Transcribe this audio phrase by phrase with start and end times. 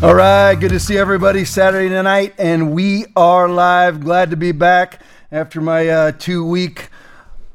[0.00, 3.98] All right, good to see everybody Saturday night, and we are live.
[3.98, 5.02] Glad to be back
[5.32, 6.88] after my uh, two week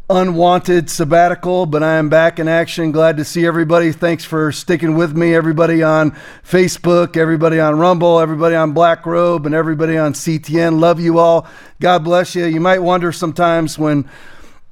[0.09, 2.91] unwanted sabbatical, but I am back in action.
[2.91, 3.93] Glad to see everybody.
[3.93, 6.11] Thanks for sticking with me, everybody on
[6.43, 10.81] Facebook, everybody on Rumble, everybody on Black Robe, and everybody on CTN.
[10.81, 11.48] Love you all.
[11.79, 12.43] God bless you.
[12.43, 14.09] You might wonder sometimes when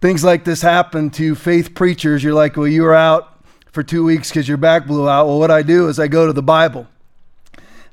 [0.01, 4.03] things like this happen to faith preachers, you're like, well, you were out for two
[4.03, 5.27] weeks because your back blew out.
[5.27, 6.85] Well, what I do is I go to the Bible.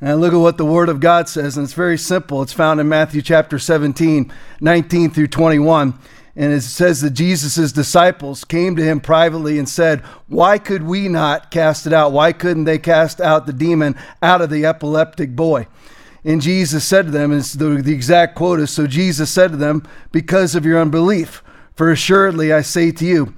[0.01, 2.41] And look at what the Word of God says, and it's very simple.
[2.43, 5.99] It's found in Matthew chapter 17, 19 through 21.
[6.37, 11.09] And it says that Jesus' disciples came to him privately and said, Why could we
[11.09, 12.13] not cast it out?
[12.13, 15.67] Why couldn't they cast out the demon out of the epileptic boy?
[16.25, 19.57] And Jesus said to them, and the, the exact quote is, So Jesus said to
[19.57, 21.43] them, Because of your unbelief.
[21.75, 23.35] For assuredly I say to you,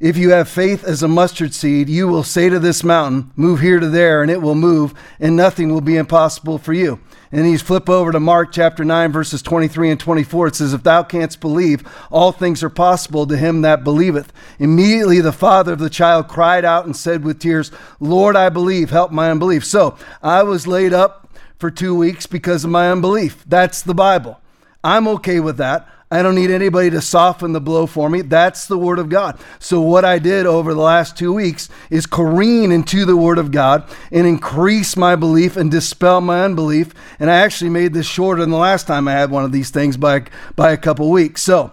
[0.00, 3.60] if you have faith as a mustard seed, you will say to this mountain, Move
[3.60, 6.98] here to there, and it will move, and nothing will be impossible for you.
[7.30, 10.46] And he's flip over to Mark chapter 9, verses 23 and 24.
[10.48, 14.32] It says, If thou canst believe, all things are possible to him that believeth.
[14.58, 18.88] Immediately the father of the child cried out and said with tears, Lord, I believe,
[18.88, 19.66] help my unbelief.
[19.66, 21.28] So I was laid up
[21.58, 23.44] for two weeks because of my unbelief.
[23.46, 24.40] That's the Bible.
[24.82, 25.86] I'm okay with that.
[26.12, 28.22] I don't need anybody to soften the blow for me.
[28.22, 29.38] That's the Word of God.
[29.60, 33.52] So, what I did over the last two weeks is careen into the Word of
[33.52, 36.92] God and increase my belief and dispel my unbelief.
[37.20, 39.70] And I actually made this shorter than the last time I had one of these
[39.70, 40.24] things by,
[40.56, 41.42] by a couple weeks.
[41.42, 41.70] So,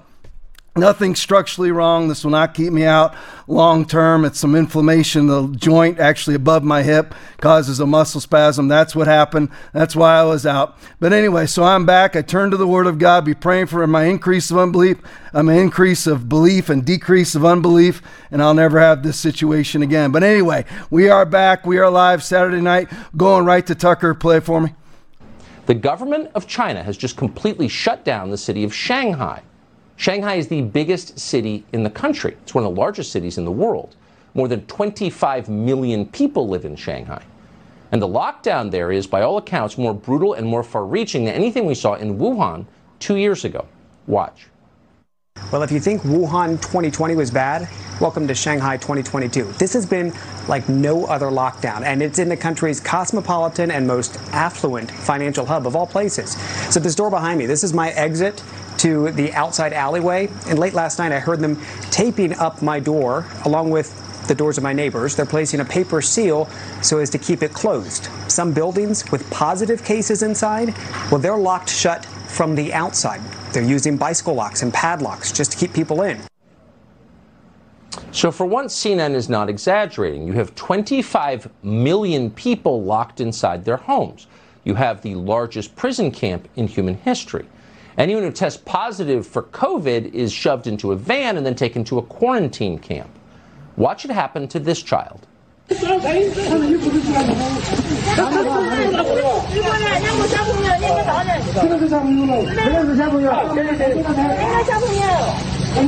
[0.78, 2.08] Nothing structurally wrong.
[2.08, 3.16] This will not keep me out
[3.48, 4.26] long term.
[4.26, 5.28] It's some inflammation.
[5.28, 8.68] The joint actually above my hip causes a muscle spasm.
[8.68, 9.50] That's what happened.
[9.74, 10.78] That's why I was out.
[11.00, 12.16] But anyway, so I'm back.
[12.16, 14.98] I turn to the Word of God, be praying for my increase of unbelief,
[15.34, 19.82] um, an increase of belief and decrease of unbelief, and I'll never have this situation
[19.82, 20.12] again.
[20.12, 21.66] But anyway, we are back.
[21.66, 22.90] We are live Saturday night.
[23.16, 24.14] Going right to Tucker.
[24.14, 24.74] Play for me.
[25.66, 29.42] The government of China has just completely shut down the city of Shanghai.
[29.98, 32.38] Shanghai is the biggest city in the country.
[32.44, 33.96] It's one of the largest cities in the world.
[34.36, 37.24] More than 25 million people live in Shanghai.
[37.92, 41.34] And the lockdown there is, by all accounts, more brutal and more far reaching than
[41.34, 42.68] anything we saw in Wuhan
[43.00, 43.66] two years ago.
[44.06, 44.48] Watch.
[45.52, 47.68] Well, if you think Wuhan 2020 was bad,
[48.00, 49.46] welcome to Shanghai 2022.
[49.54, 50.14] This has been
[50.48, 55.66] like no other lockdown, and it's in the country's cosmopolitan and most affluent financial hub
[55.66, 56.34] of all places.
[56.72, 58.44] So, this door behind me, this is my exit
[58.78, 60.30] to the outside alleyway.
[60.48, 61.60] And late last night, I heard them
[61.92, 65.16] taping up my door along with the doors of my neighbors.
[65.16, 66.48] They're placing a paper seal
[66.82, 68.10] so as to keep it closed.
[68.28, 70.76] Some buildings with positive cases inside,
[71.12, 73.22] well, they're locked shut from the outside.
[73.54, 76.22] They're using bicycle locks and padlocks just to keep people in.
[78.12, 80.28] So, for once, CNN is not exaggerating.
[80.28, 84.28] You have 25 million people locked inside their homes.
[84.64, 87.46] You have the largest prison camp in human history.
[87.98, 91.98] Anyone who tests positive for COVID is shoved into a van and then taken to
[91.98, 93.10] a quarantine camp.
[93.76, 95.26] Watch it happen to this child.
[105.78, 105.84] So,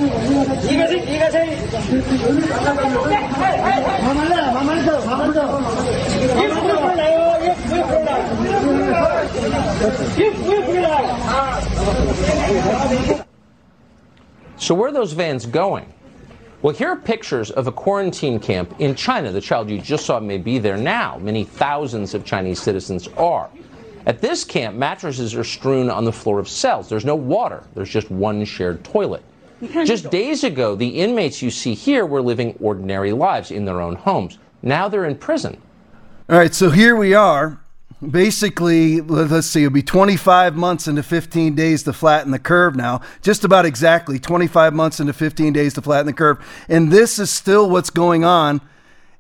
[14.75, 15.91] where are those vans going?
[16.61, 19.31] Well, here are pictures of a quarantine camp in China.
[19.31, 21.17] The child you just saw may be there now.
[21.17, 23.49] Many thousands of Chinese citizens are.
[24.05, 26.89] At this camp, mattresses are strewn on the floor of cells.
[26.89, 29.23] There's no water, there's just one shared toilet.
[29.61, 33.95] Just days ago, the inmates you see here were living ordinary lives in their own
[33.95, 34.37] homes.
[34.61, 35.61] Now they're in prison.
[36.29, 37.59] All right, so here we are.
[38.07, 43.01] Basically, let's see, it'll be 25 months into 15 days to flatten the curve now.
[43.21, 46.37] Just about exactly 25 months into 15 days to flatten the curve.
[46.69, 48.61] And this is still what's going on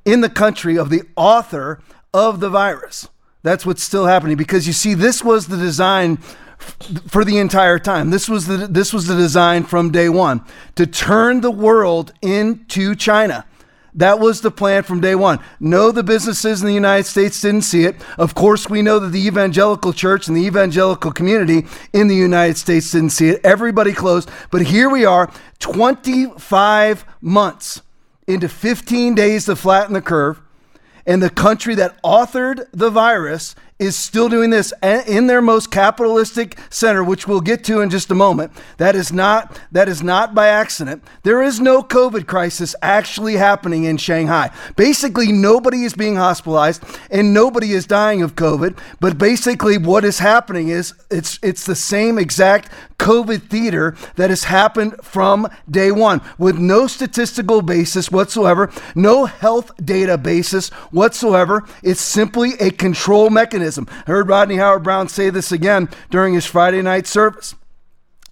[0.05, 1.81] in the country of the author
[2.13, 3.09] of the virus.
[3.43, 6.19] That's what's still happening because you see, this was the design
[7.07, 8.09] for the entire time.
[8.09, 10.43] This was the this was the design from day one
[10.75, 13.45] to turn the world into China.
[13.95, 15.39] That was the plan from day one.
[15.59, 17.95] No, the businesses in the United States didn't see it.
[18.17, 22.57] Of course, we know that the evangelical church and the evangelical community in the United
[22.57, 23.41] States didn't see it.
[23.43, 24.29] Everybody closed.
[24.51, 27.81] But here we are, 25 months
[28.27, 30.39] into 15 days to flatten the curve.
[31.05, 36.59] And the country that authored the virus is still doing this in their most capitalistic
[36.69, 38.51] center, which we'll get to in just a moment.
[38.77, 41.01] That is not that is not by accident.
[41.23, 44.51] There is no COVID crisis actually happening in Shanghai.
[44.75, 48.77] Basically, nobody is being hospitalized and nobody is dying of COVID.
[48.99, 54.43] But basically, what is happening is it's it's the same exact COVID theater that has
[54.43, 61.65] happened from day one with no statistical basis whatsoever, no health data basis whatsoever.
[61.81, 63.68] It's simply a control mechanism.
[63.77, 67.55] I heard Rodney Howard-Browne say this again during his Friday night service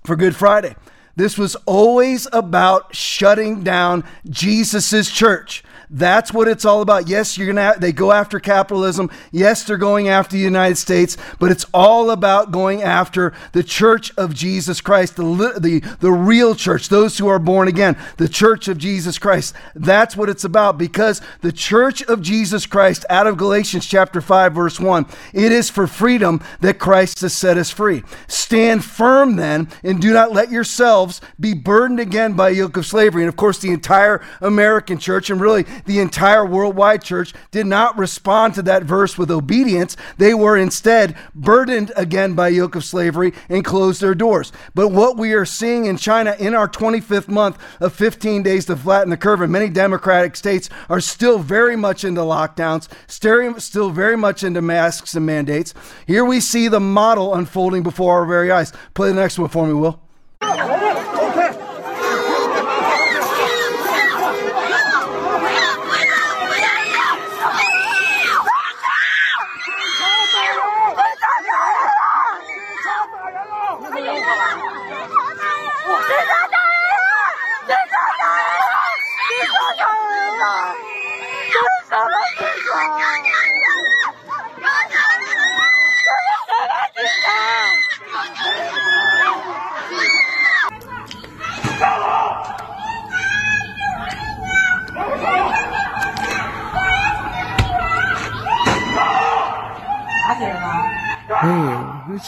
[0.04, 0.76] for Good Friday.
[1.16, 5.64] This was always about shutting down Jesus's church.
[5.90, 7.08] That's what it's all about.
[7.08, 7.76] Yes, you're gonna.
[7.80, 9.10] They go after capitalism.
[9.32, 14.12] Yes, they're going after the United States, but it's all about going after the Church
[14.18, 15.24] of Jesus Christ, the
[15.60, 19.56] the the real church, those who are born again, the Church of Jesus Christ.
[19.76, 20.78] That's what it's about.
[20.78, 25.70] Because the Church of Jesus Christ, out of Galatians chapter five, verse one, it is
[25.70, 28.04] for freedom that Christ has set us free.
[28.28, 33.22] Stand firm then, and do not let yourselves be burdened again by yoke of slavery.
[33.24, 37.98] And of course, the entire American church, and really the entire worldwide church did not
[37.98, 39.96] respond to that verse with obedience.
[40.18, 44.52] They were instead burdened again by yoke of slavery and closed their doors.
[44.74, 48.76] But what we are seeing in China in our 25th month of 15 days to
[48.76, 54.18] flatten the curve, and many democratic states are still very much into lockdowns, still very
[54.18, 55.74] much into masks and mandates.
[56.06, 58.74] Here we see the model unfolding before our very eyes.
[58.94, 60.00] Play the next one for me, Will.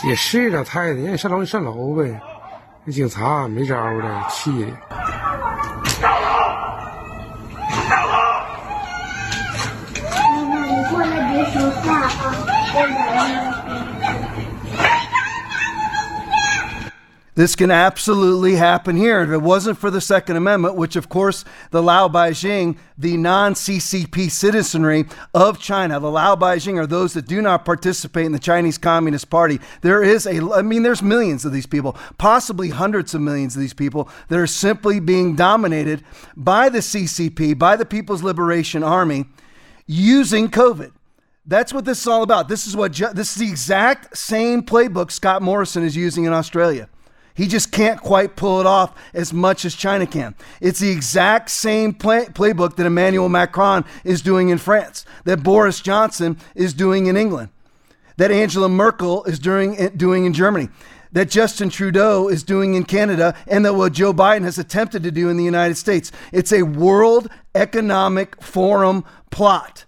[0.05, 2.19] 也是老，太太，让你上楼你上楼呗。
[2.85, 4.71] 那警察没招了，气的。
[17.55, 19.21] Can absolutely happen here.
[19.21, 23.53] If it wasn't for the Second Amendment, which of course the Lao Baixing, the non
[23.53, 28.39] CCP citizenry of China, the Lao Baixing are those that do not participate in the
[28.39, 29.61] Chinese Communist Party.
[29.79, 33.61] There is a, I mean, there's millions of these people, possibly hundreds of millions of
[33.61, 36.03] these people that are simply being dominated
[36.35, 39.27] by the CCP, by the People's Liberation Army,
[39.87, 40.91] using COVID.
[41.45, 42.49] That's what this is all about.
[42.49, 46.89] This is what this is the exact same playbook Scott Morrison is using in Australia.
[47.39, 50.35] He just can't quite pull it off as much as China can.
[50.59, 55.79] It's the exact same play, playbook that Emmanuel Macron is doing in France, that Boris
[55.79, 57.47] Johnson is doing in England,
[58.17, 60.67] that Angela Merkel is doing, eh, doing in Germany,
[61.13, 65.09] that Justin Trudeau is doing in Canada, and that what Joe Biden has attempted to
[65.11, 66.11] do in the United States.
[66.33, 69.85] It's a World Economic Forum plot.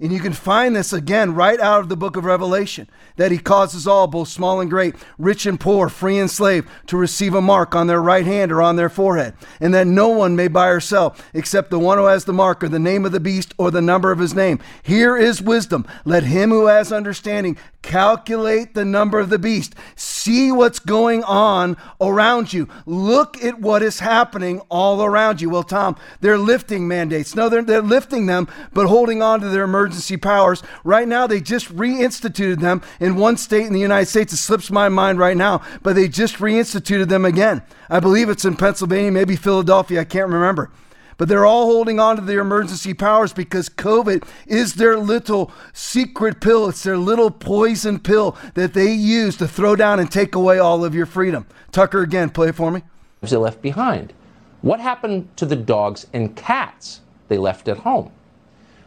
[0.00, 3.38] And you can find this again right out of the book of Revelation that he
[3.38, 7.40] causes all, both small and great, rich and poor, free and slave, to receive a
[7.40, 10.66] mark on their right hand or on their forehead, and that no one may buy
[10.66, 13.54] or sell except the one who has the mark or the name of the beast
[13.56, 14.58] or the number of his name.
[14.82, 15.86] Here is wisdom.
[16.04, 19.74] Let him who has understanding calculate the number of the beast.
[19.94, 22.68] See what's going on around you.
[22.86, 25.50] Look at what is happening all around you.
[25.50, 27.34] Well, Tom, they're lifting mandates.
[27.34, 30.62] No, they're, they're lifting them, but holding on to their emergency powers.
[30.82, 34.32] Right now, they just reinstituted them in one state in the United States.
[34.32, 37.62] It slips my mind right now, but they just reinstituted them again.
[37.90, 40.00] I believe it's in Pennsylvania, maybe Philadelphia.
[40.00, 40.70] I can't remember.
[41.18, 46.40] But they're all holding on to their emergency powers because COVID is their little secret
[46.40, 46.68] pill.
[46.70, 50.82] It's their little poison pill that they use to throw down and take away all
[50.82, 51.46] of your freedom.
[51.72, 52.82] Tucker, again, play for me.
[53.20, 54.14] They left behind.
[54.62, 58.10] What happened to the dogs and cats they left at home?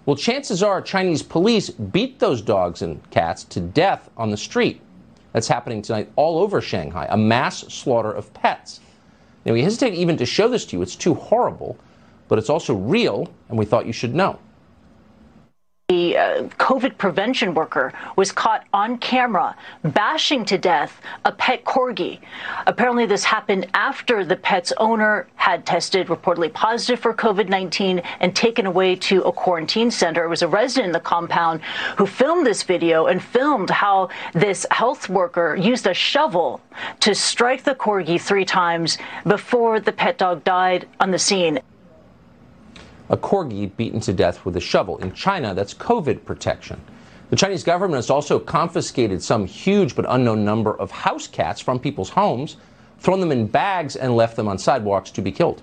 [0.08, 4.80] Well, chances are Chinese police beat those dogs and cats to death on the street.
[5.34, 8.80] That's happening tonight all over Shanghai, a mass slaughter of pets.
[9.46, 11.78] Now, we hesitate even to show this to you, it's too horrible,
[12.30, 14.40] but it's also real, and we thought you should know.
[15.90, 22.20] The uh, COVID prevention worker was caught on camera bashing to death a pet corgi.
[22.66, 28.36] Apparently, this happened after the pet's owner had tested reportedly positive for COVID 19 and
[28.36, 30.26] taken away to a quarantine center.
[30.26, 31.62] It was a resident in the compound
[31.96, 36.60] who filmed this video and filmed how this health worker used a shovel
[37.00, 41.62] to strike the corgi three times before the pet dog died on the scene
[43.10, 44.98] a corgi beaten to death with a shovel.
[44.98, 46.82] In China, that's COVID protection.
[47.30, 51.80] The Chinese government has also confiscated some huge but unknown number of house cats from
[51.80, 52.58] people's homes,
[53.00, 55.62] thrown them in bags, and left them on sidewalks to be killed.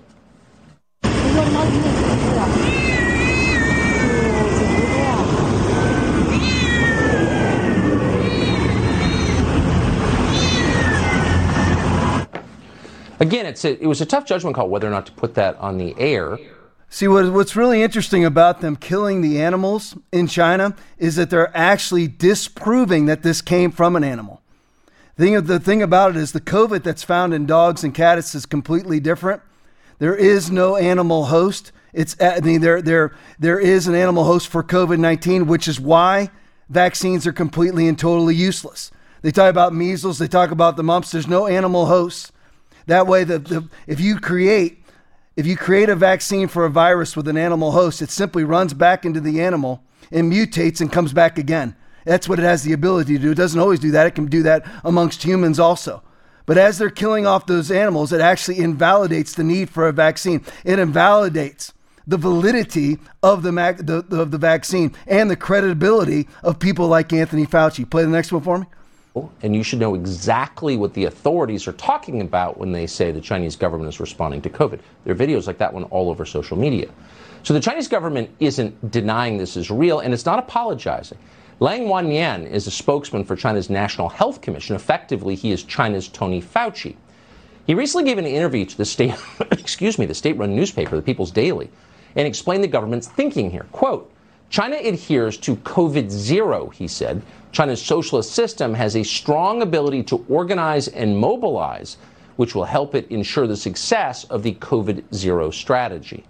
[13.19, 15.77] Again, a, it was a tough judgment call whether or not to put that on
[15.77, 16.37] the air.
[16.95, 21.51] See, what, what's really interesting about them killing the animals in China is that they're
[21.53, 24.41] actually disproving that this came from an animal.
[25.17, 28.33] The thing, the thing about it is the COVID that's found in dogs and cats
[28.33, 29.41] is completely different.
[29.99, 31.73] There is no animal host.
[31.91, 35.81] It's uh, I mean there there there is an animal host for COVID-19, which is
[35.81, 36.29] why
[36.69, 38.89] vaccines are completely and totally useless.
[39.21, 41.11] They talk about measles, they talk about the mumps.
[41.11, 42.31] There's no animal hosts.
[42.85, 44.84] That way, the, the if you create
[45.35, 48.73] if you create a vaccine for a virus with an animal host, it simply runs
[48.73, 51.75] back into the animal and mutates and comes back again.
[52.05, 53.31] That's what it has the ability to do.
[53.31, 56.03] It doesn't always do that, it can do that amongst humans also.
[56.45, 60.45] But as they're killing off those animals, it actually invalidates the need for a vaccine.
[60.63, 61.73] It invalidates
[62.05, 67.47] the validity of the, the, of the vaccine and the credibility of people like Anthony
[67.47, 67.89] Fauci.
[67.89, 68.67] Play the next one for me
[69.41, 73.21] and you should know exactly what the authorities are talking about when they say the
[73.21, 74.79] Chinese government is responding to COVID.
[75.03, 76.89] There are videos like that one all over social media.
[77.43, 81.17] So the Chinese government isn't denying this is real, and it's not apologizing.
[81.59, 84.75] Liang Wannian is a spokesman for China's National Health Commission.
[84.75, 86.95] Effectively, he is China's Tony Fauci.
[87.65, 89.15] He recently gave an interview to the state,
[89.51, 91.69] excuse me, the state-run newspaper, the People's Daily,
[92.15, 93.65] and explained the government's thinking here.
[93.71, 94.11] Quote,
[94.49, 97.21] China adheres to COVID zero, he said.
[97.55, 101.95] China's socialist system has a strong ability to organize and mobilize,
[102.35, 106.25] which will help it ensure the success of the COVID zero strategy.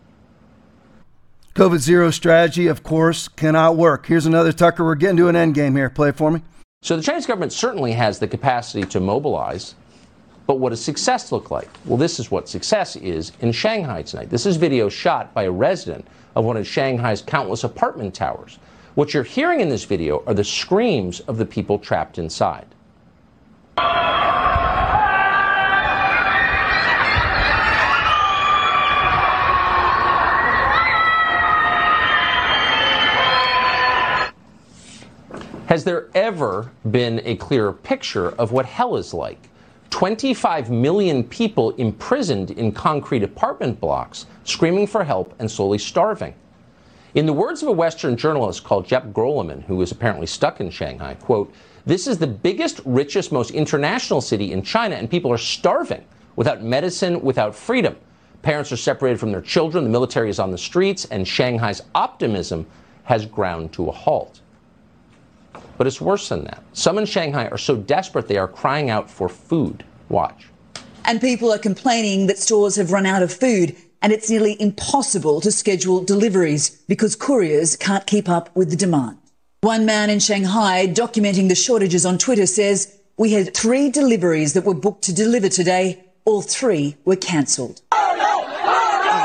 [1.55, 4.05] COVID zero strategy, of course, cannot work.
[4.05, 4.85] Here's another Tucker.
[4.85, 5.89] We're getting to an end game here.
[5.89, 6.43] Play it for me.
[6.83, 9.73] So the Chinese government certainly has the capacity to mobilize.
[10.45, 11.69] But what does success look like?
[11.85, 14.29] Well, this is what success is in Shanghai tonight.
[14.29, 16.05] This is video shot by a resident
[16.35, 18.59] of one of Shanghai's countless apartment towers.
[18.95, 22.65] What you're hearing in this video are the screams of the people trapped inside.
[35.67, 39.49] Has there ever been a clearer picture of what hell is like?
[39.89, 46.33] 25 million people imprisoned in concrete apartment blocks, screaming for help and slowly starving.
[47.15, 50.69] In the words of a Western journalist called Jep Groleman, who is apparently stuck in
[50.69, 51.53] Shanghai, quote,
[51.85, 56.03] this is the biggest, richest, most international city in China, and people are starving
[56.35, 57.95] without medicine, without freedom.
[58.41, 62.65] Parents are separated from their children, the military is on the streets, and Shanghai's optimism
[63.05, 64.41] has ground to a halt.
[65.77, 66.63] But it's worse than that.
[66.73, 69.85] Some in Shanghai are so desperate they are crying out for food.
[70.09, 70.47] Watch.
[71.05, 75.41] And people are complaining that stores have run out of food and it's nearly impossible
[75.41, 79.17] to schedule deliveries because couriers can't keep up with the demand.
[79.61, 84.63] One man in Shanghai documenting the shortages on Twitter says, We had three deliveries that
[84.63, 86.05] were booked to deliver today.
[86.23, 87.81] All three were cancelled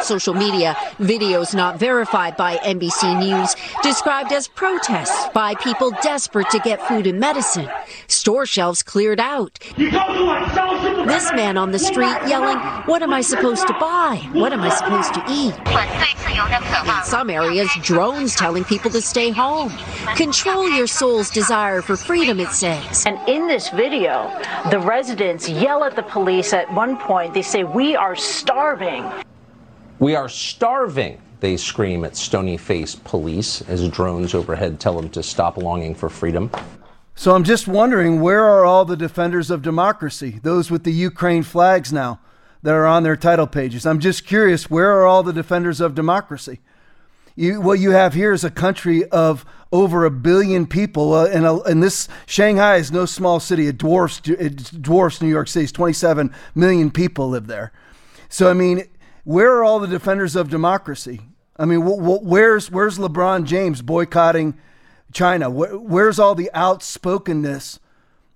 [0.05, 0.75] social media.
[0.99, 7.07] Videos not verified by NBC News described as protests by people desperate to get food
[7.07, 7.69] and medicine.
[8.07, 9.59] Store shelves cleared out.
[9.77, 14.21] This man on the street yelling, What am I supposed to buy?
[14.33, 15.55] What am I supposed to eat?
[16.41, 19.73] In some areas, drones telling people to stay home.
[20.17, 23.05] Control your soul's desire for freedom, it says.
[23.07, 24.31] And in this video,
[24.71, 27.35] the residents yell at the police at one point.
[27.35, 29.05] They say, We are starving.
[30.01, 35.23] We are starving, they scream at stony faced police as drones overhead tell them to
[35.23, 36.51] stop longing for freedom.
[37.15, 41.43] So I'm just wondering where are all the defenders of democracy, those with the Ukraine
[41.43, 42.19] flags now
[42.63, 43.85] that are on their title pages?
[43.85, 46.61] I'm just curious where are all the defenders of democracy?
[47.37, 51.45] You, what you have here is a country of over a billion people, uh, and,
[51.45, 53.67] a, and this Shanghai is no small city.
[53.67, 55.67] It dwarfs it dwarfs New York City.
[55.67, 57.73] 27 million people live there.
[58.31, 58.85] So I mean,
[59.31, 61.21] where are all the defenders of democracy?
[61.57, 64.59] I mean, wh- wh- where's where's LeBron James boycotting
[65.13, 65.49] China?
[65.49, 67.79] Where's all the outspokenness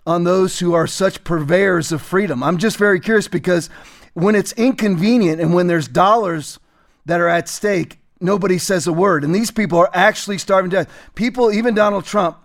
[0.07, 2.45] on those who are such purveyors of freedom?
[2.45, 3.69] I'm just very curious because
[4.13, 6.61] when it's inconvenient and when there's dollars
[7.07, 9.25] that are at stake, nobody says a word.
[9.25, 11.11] And these people are actually starving to death.
[11.17, 12.39] People, even Donald Trump,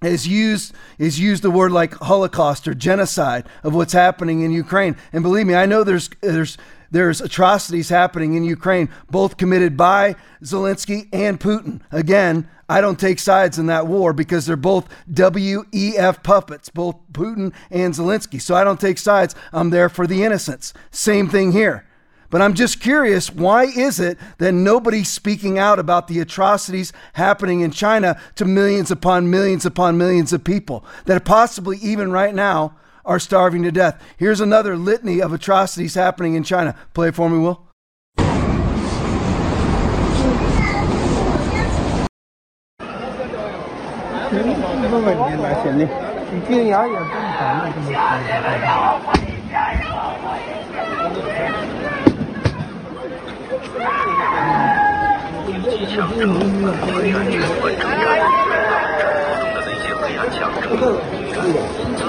[0.00, 4.96] has used is used the word like Holocaust or genocide of what's happening in Ukraine.
[5.12, 6.56] And believe me, I know there's there's
[6.92, 11.80] there's atrocities happening in Ukraine, both committed by Zelensky and Putin.
[11.90, 17.52] Again, I don't take sides in that war because they're both WEF puppets, both Putin
[17.70, 18.40] and Zelensky.
[18.40, 19.34] So I don't take sides.
[19.52, 20.74] I'm there for the innocents.
[20.90, 21.86] Same thing here.
[22.28, 27.60] But I'm just curious why is it that nobody's speaking out about the atrocities happening
[27.60, 32.74] in China to millions upon millions upon millions of people that possibly even right now
[33.04, 34.02] are starving to death?
[34.16, 36.76] Here's another litany of atrocities happening in China.
[36.94, 37.68] Play for me, Will.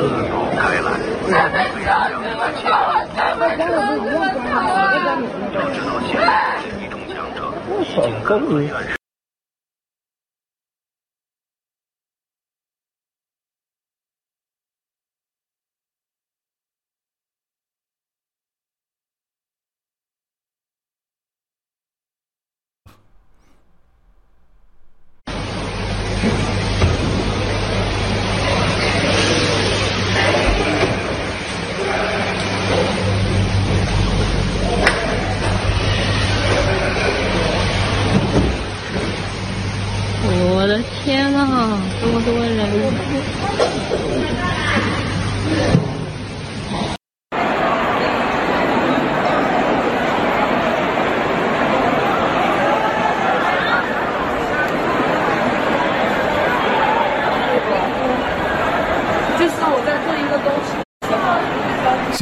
[0.03, 0.91] 自由开来
[1.87, 1.97] 要
[5.69, 6.19] 知道潜
[6.59, 6.75] 是
[7.13, 7.39] 强者
[7.85, 7.95] 紧
[8.25, 8.31] 跟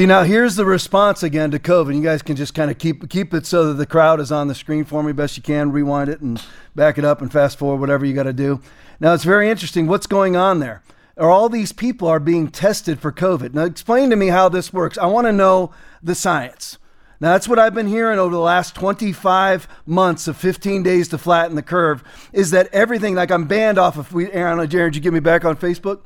[0.02, 1.96] ，See now, here's the response again to COVID.
[1.96, 4.48] You guys can just kind of keep keep it so that the crowd is on
[4.48, 5.72] the screen for me best you can.
[5.72, 6.44] Rewind it and
[6.76, 8.62] back it up and fast forward, whatever you got to do.
[9.00, 9.86] Now it's very interesting.
[9.86, 10.82] What's going on there?
[11.18, 13.54] Are all these people are being tested for COVID?
[13.54, 14.98] Now explain to me how this works.
[14.98, 16.80] I want to know the science.
[17.20, 21.20] Now that's what I've been hearing over the last 25 months of 15 days to
[21.20, 22.04] flatten the curve.
[22.34, 24.12] Is that everything like I'm banned off of?
[24.12, 26.00] We, Aaron, Jared, you get me back on Facebook?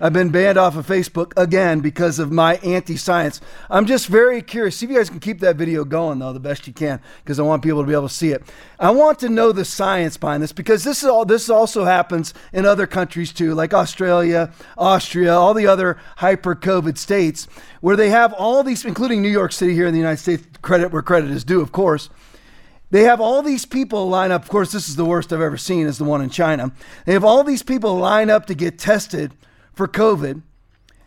[0.00, 3.40] I've been banned off of Facebook again because of my anti science.
[3.68, 4.76] I'm just very curious.
[4.76, 7.38] See if you guys can keep that video going, though, the best you can, because
[7.38, 8.42] I want people to be able to see it.
[8.78, 12.32] I want to know the science behind this because this is all this also happens
[12.52, 17.46] in other countries too, like Australia, Austria, all the other hyper COVID states,
[17.82, 20.92] where they have all these, including New York City here in the United States, credit
[20.92, 22.08] where credit is due, of course.
[22.90, 24.42] They have all these people line up.
[24.42, 26.72] Of course, this is the worst I've ever seen, is the one in China.
[27.04, 29.32] They have all these people line up to get tested
[29.80, 30.42] for COVID.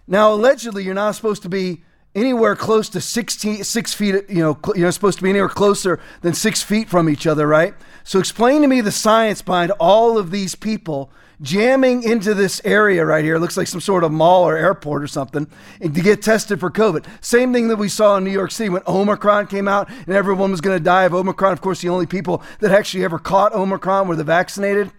[0.07, 1.83] Now, allegedly, you're not supposed to be
[2.15, 6.33] anywhere close to 16, six feet, you know, you're supposed to be anywhere closer than
[6.33, 7.75] six feet from each other, right?
[8.03, 13.05] So explain to me the science behind all of these people jamming into this area
[13.05, 13.35] right here.
[13.35, 15.45] It looks like some sort of mall or airport or something
[15.79, 17.05] to get tested for COVID.
[17.21, 20.49] Same thing that we saw in New York City when Omicron came out and everyone
[20.49, 21.53] was going to die of Omicron.
[21.53, 24.91] Of course, the only people that actually ever caught Omicron were the vaccinated.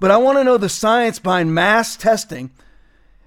[0.00, 2.50] But I want to know the science behind mass testing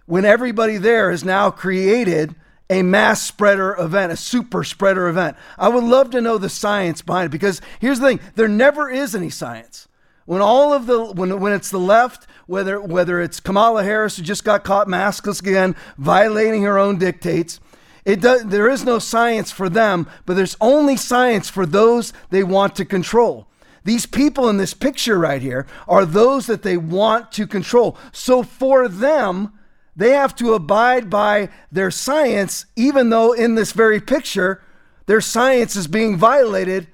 [0.05, 2.35] when everybody there has now created
[2.69, 5.35] a mass spreader event, a super spreader event.
[5.57, 8.89] I would love to know the science behind it because here's the thing there never
[8.89, 9.88] is any science.
[10.25, 14.23] When all of the when when it's the left, whether whether it's Kamala Harris who
[14.23, 17.59] just got caught maskless again, violating her own dictates,
[18.05, 22.43] it does, there is no science for them, but there's only science for those they
[22.43, 23.47] want to control.
[23.83, 27.97] These people in this picture right here are those that they want to control.
[28.11, 29.53] So for them,
[29.95, 34.63] they have to abide by their science, even though in this very picture,
[35.07, 36.87] their science is being violated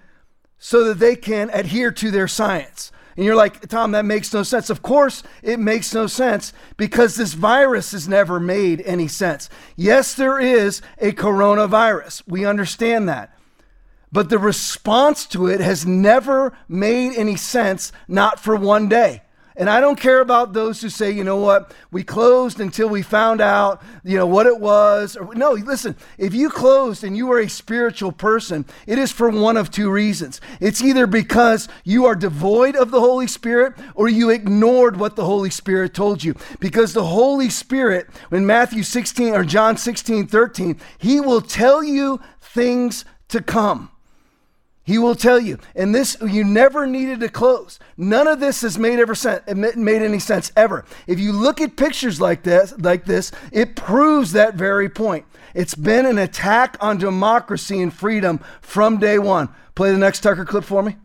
[0.58, 2.91] so that they can adhere to their science.
[3.15, 4.69] And you're like, Tom, that makes no sense.
[4.69, 9.50] Of course, it makes no sense because this virus has never made any sense.
[9.76, 12.24] Yes, there is a coronavirus.
[12.28, 13.35] We understand that
[14.12, 19.22] but the response to it has never made any sense, not for one day.
[19.58, 23.02] And I don't care about those who say, you know what, we closed until we
[23.02, 25.18] found out, you know, what it was.
[25.34, 29.56] No, listen, if you closed and you are a spiritual person, it is for one
[29.56, 30.41] of two reasons.
[30.60, 35.26] It's either because you are devoid of the Holy Spirit or you ignored what the
[35.26, 36.36] Holy Spirit told you.
[36.60, 42.20] Because the Holy Spirit, in Matthew 16 or John 16, 13, he will tell you
[42.41, 43.89] things to come.
[44.86, 45.58] He will tell you.
[45.76, 47.80] And this, you never needed to close.
[47.98, 49.41] None of this has made ever sense,
[49.76, 50.86] made any sense ever.
[51.08, 55.26] If you look at pictures like this, like this, it proves that very point.
[55.56, 59.50] It's been an attack on democracy and freedom from day one.
[59.74, 60.98] Play the next Tucker clip for me.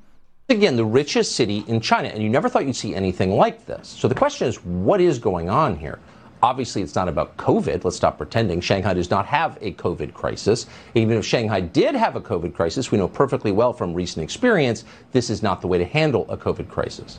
[0.51, 3.89] Again, the richest city in China, and you never thought you'd see anything like this.
[3.89, 6.01] So the question is, what is going on here?
[6.43, 7.85] Obviously, it's not about COVID.
[7.85, 8.61] Let's stop pretending.
[8.61, 10.67] Shanghai does not have a COVID crisis.
[10.95, 14.85] Even if Shanghai did have a COVID crisis, we know perfectly well from recent experience
[15.13, 17.19] this is not the way to handle a COVID crisis.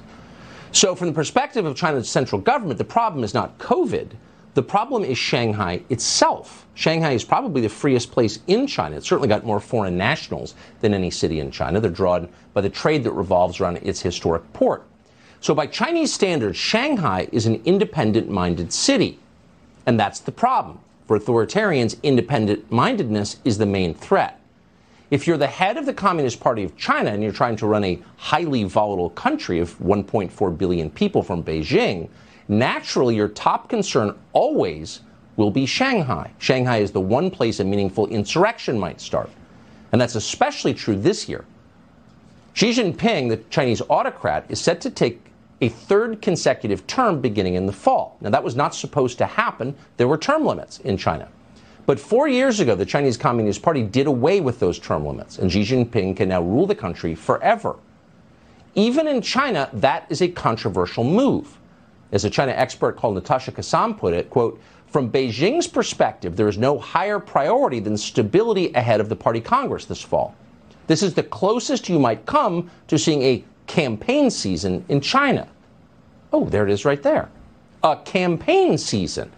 [0.71, 4.11] So, from the perspective of China's central government, the problem is not COVID.
[4.53, 6.65] The problem is Shanghai itself.
[6.73, 8.97] Shanghai is probably the freest place in China.
[8.97, 11.79] It's certainly got more foreign nationals than any city in China.
[11.79, 14.83] They're drawn by the trade that revolves around its historic port.
[15.41, 19.17] So, by Chinese standards, Shanghai is an independent minded city.
[19.87, 20.79] And that's the problem.
[21.07, 24.39] For authoritarians, independent mindedness is the main threat.
[25.09, 27.83] If you're the head of the Communist Party of China and you're trying to run
[27.83, 32.07] a highly volatile country of 1.4 billion people from Beijing,
[32.47, 35.01] naturally your top concern always
[35.37, 36.31] will be Shanghai.
[36.37, 39.31] Shanghai is the one place a meaningful insurrection might start.
[39.91, 41.45] And that's especially true this year.
[42.53, 45.30] Xi Jinping, the Chinese autocrat, is set to take
[45.61, 48.17] a third consecutive term beginning in the fall.
[48.19, 49.75] Now, that was not supposed to happen.
[49.97, 51.29] There were term limits in China.
[51.85, 55.51] But four years ago, the Chinese Communist Party did away with those term limits, and
[55.51, 57.77] Xi Jinping can now rule the country forever.
[58.75, 61.57] Even in China, that is a controversial move.
[62.11, 66.57] As a China expert called Natasha Kassam put it, quote, from Beijing's perspective, there is
[66.57, 70.35] no higher priority than stability ahead of the party Congress this fall.
[70.87, 75.47] This is the closest you might come to seeing a campaign season in China.
[76.33, 77.29] Oh, there it is right there.
[77.83, 79.31] A campaign season.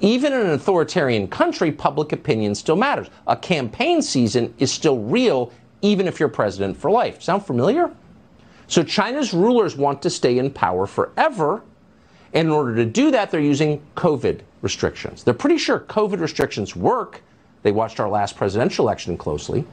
[0.00, 3.06] Even in an authoritarian country, public opinion still matters.
[3.28, 7.22] A campaign season is still real, even if you're president for life.
[7.22, 7.92] Sound familiar?
[8.66, 11.62] So China's rulers want to stay in power forever.
[12.34, 15.22] And in order to do that, they're using COVID restrictions.
[15.22, 17.22] They're pretty sure COVID restrictions work.
[17.62, 19.64] They watched our last presidential election closely.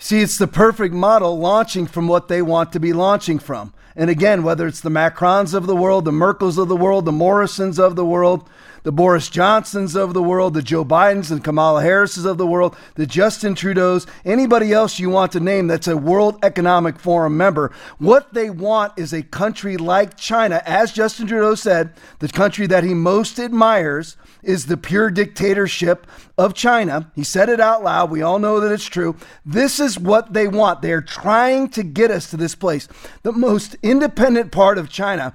[0.00, 3.74] See, it's the perfect model launching from what they want to be launching from.
[3.96, 7.12] And again, whether it's the Macrons of the world, the Merkels of the world, the
[7.12, 8.48] Morrisons of the world,
[8.88, 12.74] the Boris Johnsons of the world, the Joe Bidens and Kamala Harrises of the world,
[12.94, 17.70] the Justin Trudeau's, anybody else you want to name that's a World Economic Forum member,
[17.98, 22.82] what they want is a country like China, as Justin Trudeau said, the country that
[22.82, 26.06] he most admires is the pure dictatorship
[26.38, 27.12] of China.
[27.14, 28.10] He said it out loud.
[28.10, 29.16] We all know that it's true.
[29.44, 30.80] This is what they want.
[30.80, 32.88] They're trying to get us to this place.
[33.22, 35.34] The most independent part of China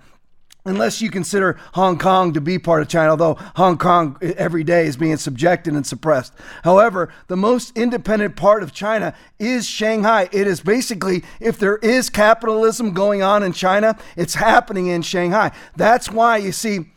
[0.65, 4.86] unless you consider Hong Kong to be part of China, although Hong Kong every day
[4.86, 6.34] is being subjected and suppressed.
[6.63, 10.30] However, the most independent part of China is Shanghai.
[10.32, 15.52] It is basically, if there is capitalism going on in China, it's happening in Shanghai.
[15.76, 16.91] That's why you see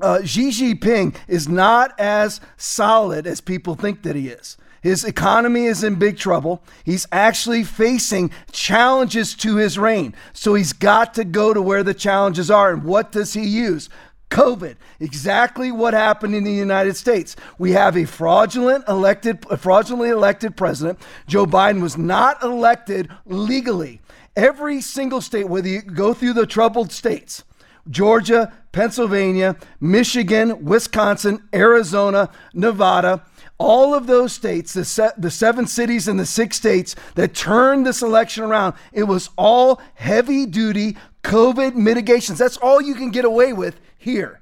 [0.00, 4.56] uh, Xi Jinping is not as solid as people think that he is.
[4.82, 6.62] His economy is in big trouble.
[6.84, 10.14] He's actually facing challenges to his reign.
[10.32, 12.72] So he's got to go to where the challenges are.
[12.72, 13.88] And what does he use?
[14.30, 14.76] COVID.
[15.00, 17.36] Exactly what happened in the United States.
[17.58, 20.98] We have a fraudulent elected, fraudulently elected president.
[21.26, 24.00] Joe Biden was not elected legally.
[24.36, 27.42] Every single state, whether you go through the troubled states,
[27.88, 33.24] Georgia, Pennsylvania, Michigan, Wisconsin, Arizona, Nevada,
[33.60, 37.86] all of those states, the, se- the seven cities and the six states that turned
[37.86, 42.38] this election around, it was all heavy duty COVID mitigations.
[42.38, 44.40] That's all you can get away with here.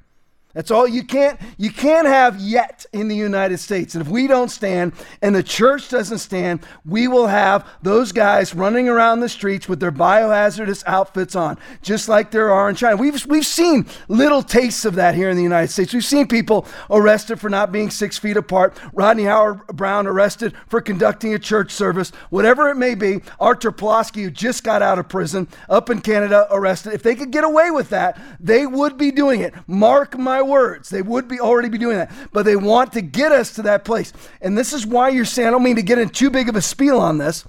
[0.54, 3.94] That's all you can't you can't have yet in the United States.
[3.94, 8.54] And if we don't stand and the church doesn't stand, we will have those guys
[8.54, 12.96] running around the streets with their biohazardous outfits on, just like there are in China.
[12.96, 15.92] We've we've seen little tastes of that here in the United States.
[15.92, 21.34] We've seen people arrested for not being six feet apart, Rodney Howard-Browne arrested for conducting
[21.34, 23.20] a church service, whatever it may be.
[23.38, 26.94] Artur Pawlowski, who just got out of prison up in Canada, arrested.
[26.94, 29.54] If they could get away with that, they would be doing it.
[29.66, 30.88] Mark my my words.
[30.88, 33.84] They would be already be doing that, but they want to get us to that
[33.84, 34.12] place.
[34.40, 36.56] And this is why you're saying, I don't mean to get in too big of
[36.56, 37.44] a spiel on this,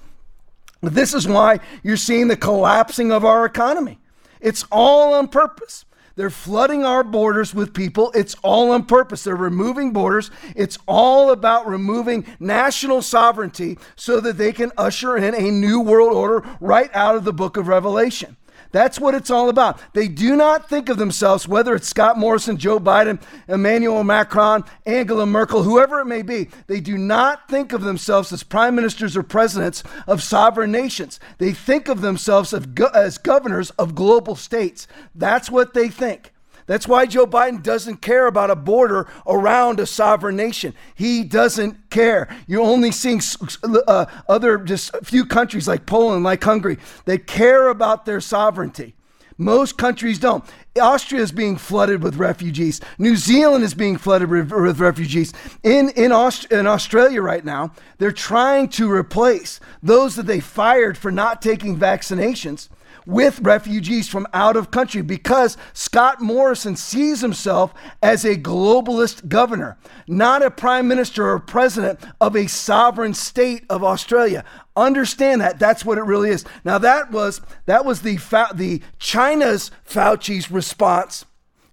[0.82, 3.99] but this is why you're seeing the collapsing of our economy.
[4.41, 5.86] It's all on purpose.
[6.15, 8.12] They're flooding our borders with people.
[8.13, 9.23] It's all on purpose.
[9.23, 10.32] They're removing borders.
[10.56, 16.12] It's all about removing national sovereignty so that they can usher in a new world
[16.12, 18.36] order right out of the book of Revelation.
[18.72, 19.80] That's what it's all about.
[19.94, 25.26] They do not think of themselves, whether it's Scott Morrison, Joe Biden, Emmanuel Macron, Angela
[25.26, 29.24] Merkel, whoever it may be, they do not think of themselves as prime ministers or
[29.24, 31.20] presidents of sovereign nations.
[31.40, 34.88] They think of themselves as governors of global states.
[35.16, 36.32] That's what they think.
[36.70, 40.76] That's why Joe Biden doesn't care about a border around a sovereign nation.
[40.94, 42.30] He doesn't care.
[42.46, 43.24] You're only seeing
[43.64, 48.94] uh, other just a few countries like Poland, like Hungary, they care about their sovereignty.
[49.36, 50.44] Most countries don't.
[50.80, 52.82] Austria is being flooded with refugees.
[53.00, 55.34] New Zealand is being flooded with, with refugees.
[55.64, 61.00] In, in, Aust- in Australia right now, they're trying to replace those that they fired
[61.00, 62.70] for not taking vaccinations
[63.06, 69.78] with refugees from out of country because Scott Morrison sees himself as a globalist governor,
[70.08, 74.44] not a prime minister or president of a sovereign state of Australia.
[74.76, 76.46] Understand that that's what it really is.
[76.64, 78.18] Now that was that was the
[78.56, 81.26] the China's Fauci's response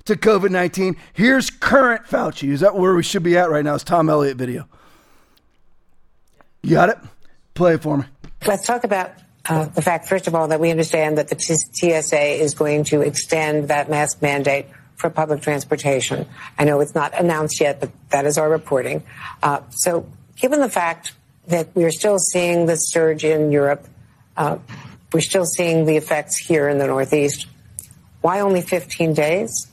[0.06, 0.96] to COVID 19.
[1.12, 2.50] Here's current Fauci.
[2.50, 3.74] Is that where we should be at right now?
[3.74, 4.68] It's Tom Elliott video.
[6.62, 6.98] You got it?
[7.54, 8.04] Play it for me.
[8.46, 9.12] Let's talk about
[9.48, 13.02] uh, the fact, first of all, that we understand that the TSA is going to
[13.02, 16.26] extend that mask mandate for public transportation.
[16.58, 19.02] I know it's not announced yet, but that is our reporting.
[19.42, 20.06] Uh, so,
[20.36, 21.12] given the fact
[21.48, 23.86] that we're still seeing the surge in Europe,
[24.36, 24.58] uh,
[25.12, 27.46] we're still seeing the effects here in the Northeast.
[28.22, 29.68] Why only 15 days?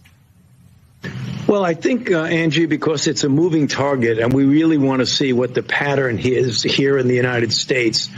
[1.48, 5.06] Well, I think, uh, Angie, because it's a moving target, and we really want to
[5.06, 8.10] see what the pattern is here in the United States.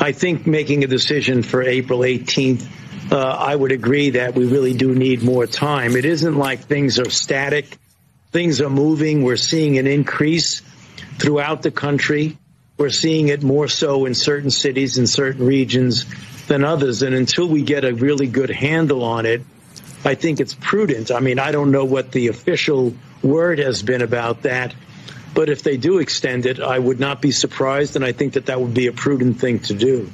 [0.00, 2.66] I think making a decision for April 18th,
[3.10, 5.96] uh, I would agree that we really do need more time.
[5.96, 7.76] It isn't like things are static.
[8.30, 9.22] Things are moving.
[9.22, 10.62] We're seeing an increase
[11.18, 12.38] throughout the country.
[12.76, 16.04] We're seeing it more so in certain cities and certain regions
[16.46, 17.02] than others.
[17.02, 19.42] And until we get a really good handle on it,
[20.04, 21.10] I think it's prudent.
[21.10, 24.74] I mean, I don't know what the official word has been about that.
[25.38, 28.46] But if they do extend it, I would not be surprised, and I think that
[28.46, 30.10] that would be a prudent thing to do.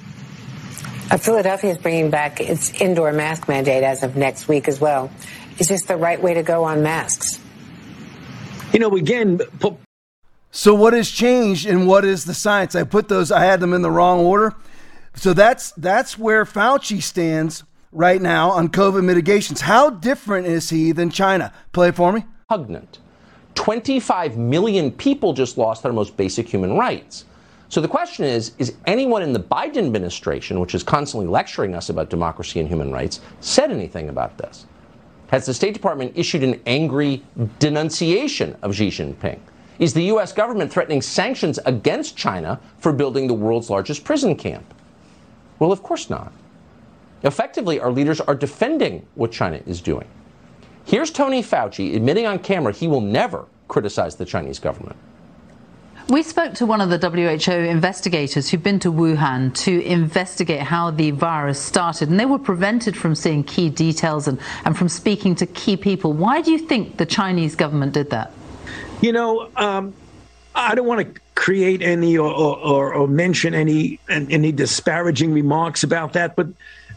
[1.10, 5.10] Uh, Philadelphia is bringing back its indoor mask mandate as of next week as well.
[5.58, 7.40] Is this the right way to go on masks?
[8.74, 9.40] You know, again,
[10.50, 12.74] so what has changed and what is the science?
[12.74, 14.54] I put those, I had them in the wrong order.
[15.14, 19.62] So that's that's where Fauci stands right now on COVID mitigations.
[19.62, 21.50] How different is he than China?
[21.72, 22.26] Play for me.
[22.50, 22.98] Pugnant.
[23.54, 27.24] 25 million people just lost their most basic human rights.
[27.68, 31.88] So the question is Is anyone in the Biden administration, which is constantly lecturing us
[31.88, 34.66] about democracy and human rights, said anything about this?
[35.28, 37.22] Has the State Department issued an angry
[37.58, 39.40] denunciation of Xi Jinping?
[39.78, 40.32] Is the U.S.
[40.32, 44.72] government threatening sanctions against China for building the world's largest prison camp?
[45.58, 46.32] Well, of course not.
[47.24, 50.06] Effectively, our leaders are defending what China is doing.
[50.84, 54.96] Here's Tony Fauci admitting on camera he will never criticize the Chinese government.
[56.08, 60.90] We spoke to one of the WHO investigators who've been to Wuhan to investigate how
[60.90, 65.34] the virus started, and they were prevented from seeing key details and, and from speaking
[65.36, 66.12] to key people.
[66.12, 68.32] Why do you think the Chinese government did that?
[69.00, 69.94] You know, um,
[70.54, 76.12] I don't want to create any or, or, or mention any any disparaging remarks about
[76.12, 76.48] that, but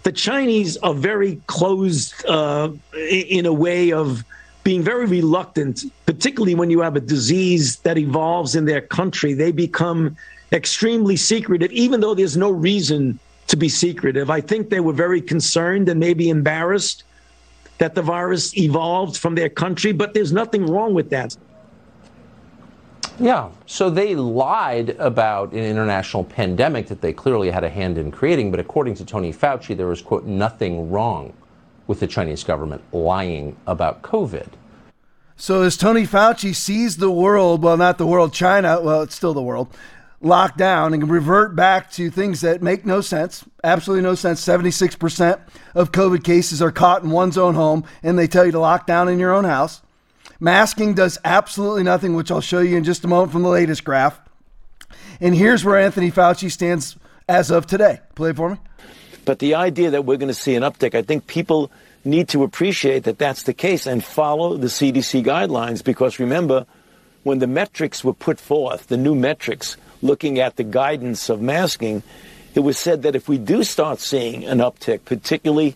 [0.08, 4.24] the Chinese are very closed uh, in a way of
[4.64, 9.34] being very reluctant, particularly when you have a disease that evolves in their country.
[9.34, 10.16] They become
[10.54, 14.30] extremely secretive, even though there's no reason to be secretive.
[14.30, 17.04] I think they were very concerned and maybe embarrassed
[17.80, 21.36] that the virus evolved from their country, but there's nothing wrong with that.
[23.20, 23.50] Yeah.
[23.66, 28.52] So they lied about an international pandemic that they clearly had a hand in creating.
[28.52, 31.34] But according to Tony Fauci, there was, quote, nothing wrong
[31.88, 34.48] with the Chinese government lying about COVID.
[35.36, 39.34] So as Tony Fauci sees the world, well, not the world, China, well, it's still
[39.34, 39.68] the world,
[40.20, 44.44] locked down and revert back to things that make no sense, absolutely no sense.
[44.44, 45.40] 76%
[45.76, 48.88] of COVID cases are caught in one's own home, and they tell you to lock
[48.88, 49.82] down in your own house.
[50.40, 53.84] Masking does absolutely nothing, which I'll show you in just a moment from the latest
[53.84, 54.20] graph.
[55.20, 56.96] And here's where Anthony Fauci stands
[57.28, 58.00] as of today.
[58.16, 58.58] Play for me.
[59.26, 61.72] But the idea that we're going to see an uptick, I think people
[62.06, 66.66] need to appreciate that that's the case and follow the CDC guidelines because remember,
[67.24, 72.04] when the metrics were put forth, the new metrics looking at the guidance of masking,
[72.56, 75.76] it was said that if we do start seeing an uptick, particularly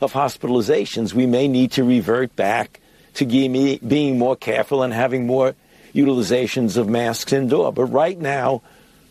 [0.00, 2.78] of hospitalizations, we may need to revert back
[3.14, 5.54] to be being more careful and having more
[5.94, 7.72] utilizations of masks indoor.
[7.72, 8.62] But right now,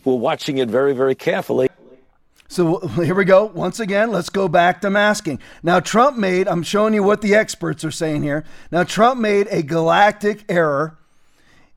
[0.04, 1.68] we're watching it very, very carefully.
[2.48, 3.46] So here we go.
[3.46, 5.40] Once again, let's go back to masking.
[5.62, 8.44] Now, Trump made, I'm showing you what the experts are saying here.
[8.70, 10.98] Now, Trump made a galactic error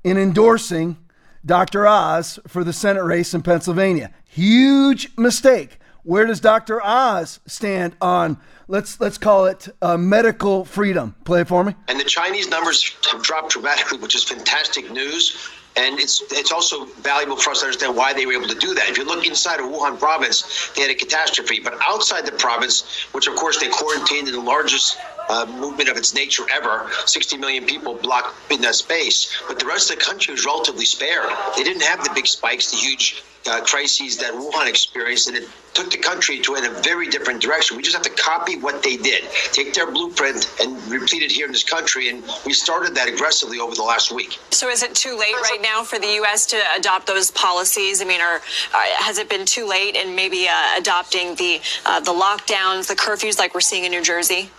[0.04, 0.98] in endorsing
[1.46, 1.88] Dr.
[1.88, 4.12] Oz for the Senate race in Pennsylvania.
[4.28, 5.80] Huge mistake.
[6.06, 6.86] Where does Dr.
[6.86, 8.38] Oz stand on
[8.68, 11.16] let's let's call it uh, medical freedom?
[11.24, 11.74] Play it for me.
[11.88, 15.50] And the Chinese numbers have dropped dramatically, which is fantastic news.
[15.76, 18.76] And it's it's also valuable for us to understand why they were able to do
[18.76, 18.88] that.
[18.88, 21.60] If you look inside of Wuhan province, they had a catastrophe.
[21.60, 25.98] But outside the province, which of course they quarantined in the largest uh, movement of
[25.98, 29.42] its nature ever, 60 million people blocked in that space.
[29.48, 31.32] But the rest of the country was relatively spared.
[31.58, 35.48] They didn't have the big spikes, the huge uh, crises that Wuhan experienced, and it
[35.74, 37.78] took the country to in a very different direction.
[37.78, 41.46] We just have to copy what they did, take their blueprint and repeat it here
[41.46, 44.40] in this country, and we started that aggressively over the last week.
[44.52, 46.46] So, is it too late right now for the U.S.
[46.48, 48.02] to adopt those policies?
[48.02, 52.00] I mean, or uh, has it been too late in maybe uh, adopting the uh,
[52.00, 54.50] the lockdowns, the curfews, like we're seeing in New Jersey?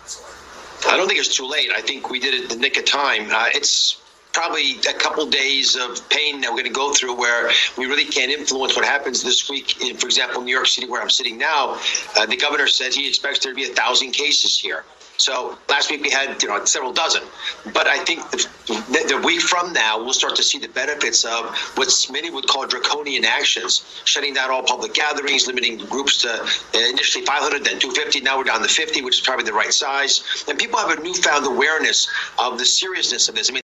[0.87, 1.71] I don't think it's too late.
[1.75, 3.29] I think we did it in the nick of time.
[3.31, 4.01] Uh, it's
[4.37, 8.05] probably a couple days of pain that we're going to go through where we really
[8.05, 9.81] can't influence what happens this week.
[9.81, 11.81] In, for example, New York City, where I'm sitting now,
[12.19, 14.85] uh, the governor said he expects there to be a thousand cases here.
[15.17, 17.23] So last week we had you know several dozen,
[17.73, 21.57] but I think the, the, week from now we'll start to see the benefits of
[21.77, 26.91] what many would call draconian actions, shutting down all public gatherings, limiting groups to uh,
[26.91, 28.21] initially 500, then 250.
[28.21, 31.03] Now we're down to 50, which is probably the right size, and people have a
[31.03, 32.07] newfound awareness
[32.39, 33.49] of the seriousness of this.
[33.49, 33.63] I mean.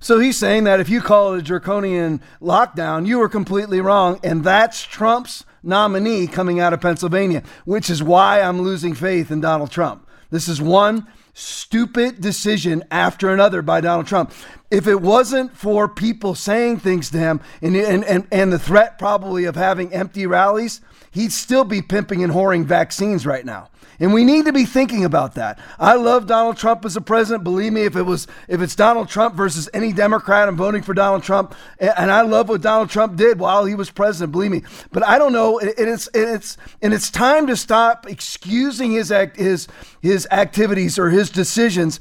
[0.00, 4.20] So he's saying that if you call it a draconian lockdown, you were completely wrong.
[4.22, 9.40] And that's Trump's nominee coming out of Pennsylvania, which is why I'm losing faith in
[9.40, 10.08] Donald Trump.
[10.30, 14.32] This is one stupid decision after another by Donald Trump.
[14.70, 18.98] If it wasn't for people saying things to him and, and, and, and the threat
[18.98, 23.68] probably of having empty rallies, he'd still be pimping and whoring vaccines right now.
[24.00, 25.58] And we need to be thinking about that.
[25.78, 27.42] I love Donald Trump as a president.
[27.42, 30.94] Believe me, if it was if it's Donald Trump versus any Democrat, I'm voting for
[30.94, 31.54] Donald Trump.
[31.80, 34.30] And I love what Donald Trump did while he was president.
[34.30, 34.62] Believe me.
[34.92, 35.58] But I don't know.
[35.58, 39.66] And it's and it's and it's time to stop excusing his act his
[40.00, 41.98] his activities or his decisions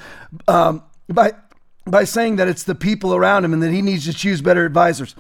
[0.48, 1.34] um, by
[1.88, 4.66] by saying that it's the people around him and that he needs to choose better
[4.66, 5.16] advisors.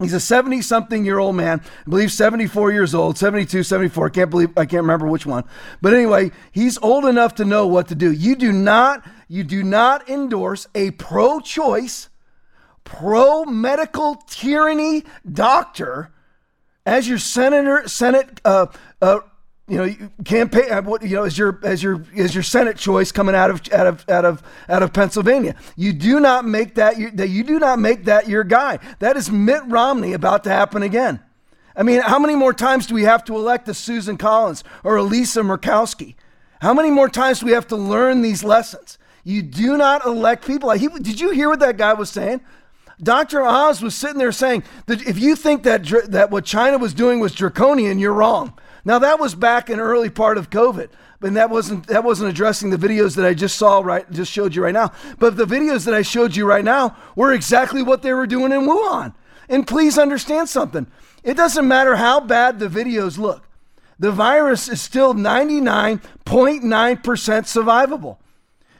[0.00, 4.06] He's a 70 something year old man, I believe 74 years old, 72, 74.
[4.06, 5.44] I can't believe, I can't remember which one.
[5.80, 8.10] But anyway, he's old enough to know what to do.
[8.10, 12.08] You do not, you do not endorse a pro choice,
[12.82, 16.10] pro medical tyranny doctor
[16.84, 18.66] as your senator, Senate, uh,
[19.00, 19.20] uh,
[19.66, 20.70] you know, campaign.
[20.70, 23.62] Uh, what you know as your as your as your Senate choice coming out of
[23.72, 25.54] out of out of out of Pennsylvania.
[25.76, 28.78] You do not make that your, that you do not make that your guy.
[28.98, 31.20] That is Mitt Romney about to happen again.
[31.76, 34.96] I mean, how many more times do we have to elect a Susan Collins or
[34.96, 36.14] a Lisa Murkowski?
[36.60, 38.98] How many more times do we have to learn these lessons?
[39.24, 40.70] You do not elect people.
[40.70, 42.42] He, did you hear what that guy was saying?
[43.02, 43.42] Dr.
[43.42, 47.18] Oz was sitting there saying that if you think that that what China was doing
[47.18, 48.56] was draconian, you're wrong.
[48.84, 52.70] Now that was back in early part of COVID, but that wasn't that wasn't addressing
[52.70, 54.92] the videos that I just saw right just showed you right now.
[55.18, 58.52] But the videos that I showed you right now were exactly what they were doing
[58.52, 59.14] in Wuhan.
[59.48, 60.86] And please understand something.
[61.22, 63.48] It doesn't matter how bad the videos look.
[63.98, 68.18] The virus is still 99.9% survivable.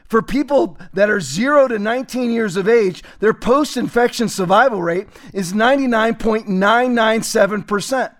[0.05, 5.07] For people that are 0 to 19 years of age, their post infection survival rate
[5.33, 8.14] is 99.997%.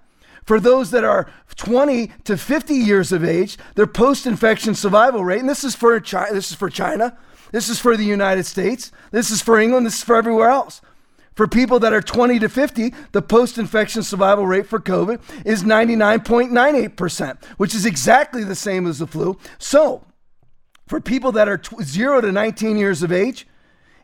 [0.46, 5.50] For those that are 20 to 50 years of age, their post-infection survival rate, and
[5.50, 7.18] this is for China, this is for China,
[7.52, 10.82] this is for the United States, this is for England, this is for everywhere else.
[11.34, 15.64] For people that are 20 to 50, the post infection survival rate for COVID is
[15.64, 19.38] 99.98%, which is exactly the same as the flu.
[19.58, 20.06] So,
[20.88, 23.48] for people that are t- 0 to 19 years of age,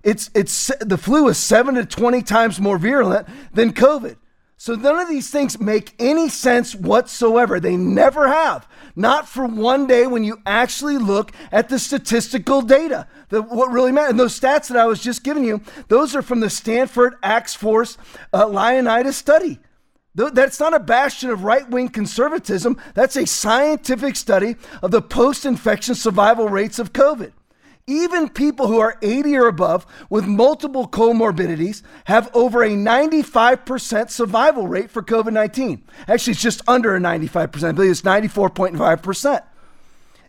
[0.04, 4.17] it's, it's, the flu is 7 to 20 times more virulent than COVID.
[4.62, 7.60] So none of these things make any sense whatsoever.
[7.60, 8.67] They never have.
[8.95, 13.07] Not for one day when you actually look at the statistical data.
[13.30, 14.12] The, what really matters.
[14.12, 17.55] And those stats that I was just giving you, those are from the Stanford Axe
[17.55, 17.97] Force
[18.34, 19.57] uh, study.
[20.14, 22.80] That's not a bastion of right wing conservatism.
[22.93, 27.32] That's a scientific study of the post infection survival rates of COVID.
[27.92, 34.66] Even people who are 80 or above with multiple comorbidities have over a 95% survival
[34.66, 35.84] rate for COVID 19.
[36.08, 37.64] Actually, it's just under a 95%.
[37.64, 39.44] I believe it's 94.5%.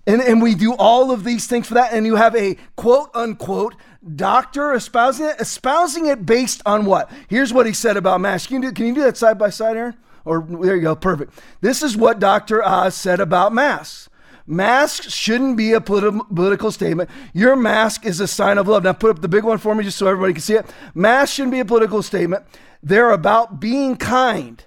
[0.09, 1.93] And, and we do all of these things for that.
[1.93, 3.77] And you have a quote unquote
[4.17, 7.13] doctor espousing it, espousing it based on what?
[7.29, 8.49] Here's what he said about masks.
[8.49, 9.97] Can you do, can you do that side by side, Aaron?
[10.25, 11.39] Or there you go, perfect.
[11.61, 12.65] This is what Dr.
[12.65, 14.09] Oz said about masks.
[14.47, 17.09] Masks shouldn't be a politi- political statement.
[17.32, 18.82] Your mask is a sign of love.
[18.82, 20.66] Now, put up the big one for me just so everybody can see it.
[20.95, 22.45] Masks shouldn't be a political statement.
[22.82, 24.64] They're about being kind.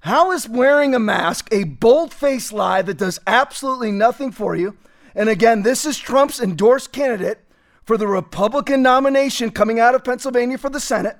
[0.00, 4.76] How is wearing a mask a bold faced lie that does absolutely nothing for you?
[5.14, 7.44] And again, this is Trump's endorsed candidate
[7.84, 11.16] for the Republican nomination coming out of Pennsylvania for the Senate.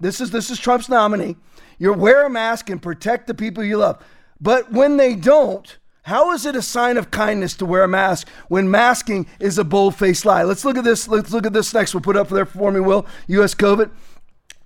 [0.00, 1.36] This is this is Trump's nominee.
[1.78, 4.04] You wear a mask and protect the people you love.
[4.40, 8.28] But when they don't, how is it a sign of kindness to wear a mask
[8.48, 10.42] when masking is a bold-faced lie?
[10.42, 11.06] Let's look at this.
[11.06, 11.94] Let's look at this next.
[11.94, 13.06] We'll put up there for me, Will.
[13.28, 13.54] U.S.
[13.54, 13.90] COVID.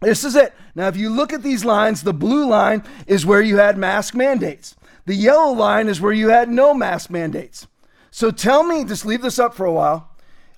[0.00, 0.54] This is it.
[0.74, 4.14] Now, if you look at these lines, the blue line is where you had mask
[4.14, 4.76] mandates.
[5.04, 7.66] The yellow line is where you had no mask mandates.
[8.10, 10.10] So tell me, just leave this up for a while.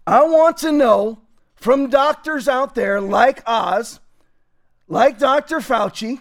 [0.07, 1.23] I want to know
[1.55, 4.01] from doctors out there like Oz,
[4.87, 5.59] like Dr.
[5.59, 6.21] Fauci,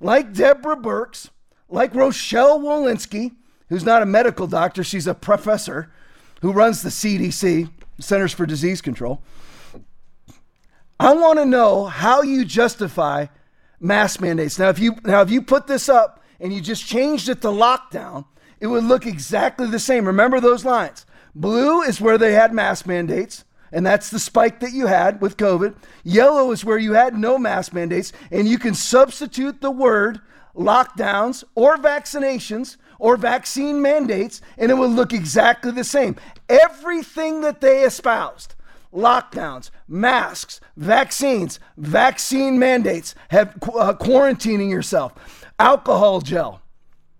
[0.00, 1.30] like Deborah Birx,
[1.68, 3.36] like Rochelle Walensky,
[3.72, 5.90] who's not a medical doctor, she's a professor
[6.42, 9.22] who runs the CDC, Centers for Disease Control.
[11.00, 13.28] I want to know how you justify
[13.80, 14.58] mask mandates.
[14.58, 17.48] Now, if you now if you put this up and you just changed it to
[17.48, 18.26] lockdown,
[18.60, 20.04] it would look exactly the same.
[20.04, 21.06] Remember those lines.
[21.34, 25.38] Blue is where they had mask mandates, and that's the spike that you had with
[25.38, 25.74] COVID.
[26.04, 30.20] Yellow is where you had no mask mandates, and you can substitute the word
[30.54, 36.16] lockdowns or vaccinations or vaccine mandates, and it will look exactly the same.
[36.48, 38.54] Everything that they espoused
[38.92, 46.60] lockdowns, masks, vaccines, vaccine mandates, have uh, quarantining yourself, alcohol gel,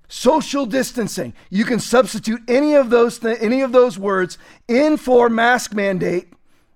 [0.08, 1.32] social distancing.
[1.50, 6.32] You can substitute any of those th- any of those words in for mask mandate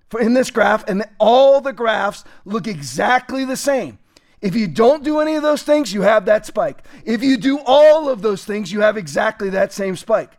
[0.09, 3.99] for in this graph, and all the graphs look exactly the same.
[4.41, 6.83] If you don't do any of those things, you have that spike.
[7.05, 10.31] If you do all of those things, you have exactly that same spike.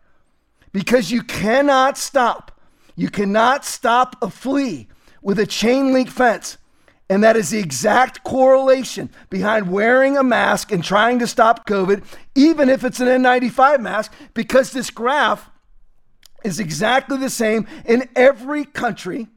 [0.73, 2.59] Because you cannot stop
[2.99, 4.89] you cannot stop a flea
[5.23, 6.59] with a chain link fence.
[7.09, 12.03] And that is the exact correlation behind wearing a mask and trying to stop COVID,
[12.35, 15.49] even if it's an N95 mask, because this graph
[16.43, 19.29] is exactly the same in every country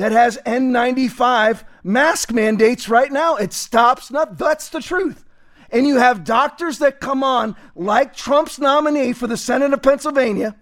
[0.00, 3.36] that has N95 mask mandates right now.
[3.36, 5.26] It stops, not, that's the truth.
[5.70, 10.56] And you have doctors that come on, like Trump's nominee for the Senate of Pennsylvania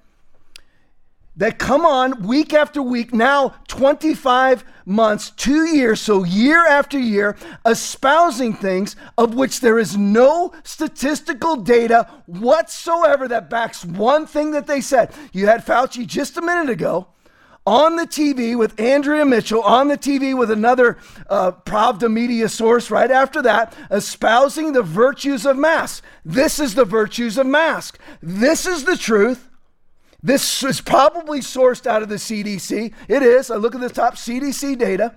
[1.36, 7.36] that come on week after week, now 25 months, two years, so year after year,
[7.64, 14.66] espousing things of which there is no statistical data whatsoever that backs one thing that
[14.66, 15.14] they said.
[15.32, 17.06] You had Fauci just a minute ago
[17.68, 20.96] on the TV with Andrea Mitchell, on the TV with another
[21.28, 26.02] uh, Pravda media source right after that, espousing the virtues of mask.
[26.24, 27.98] This is the virtues of mask.
[28.22, 29.50] This is the truth.
[30.22, 32.94] This is probably sourced out of the CDC.
[33.06, 33.50] It is.
[33.50, 35.16] I look at the top CDC data,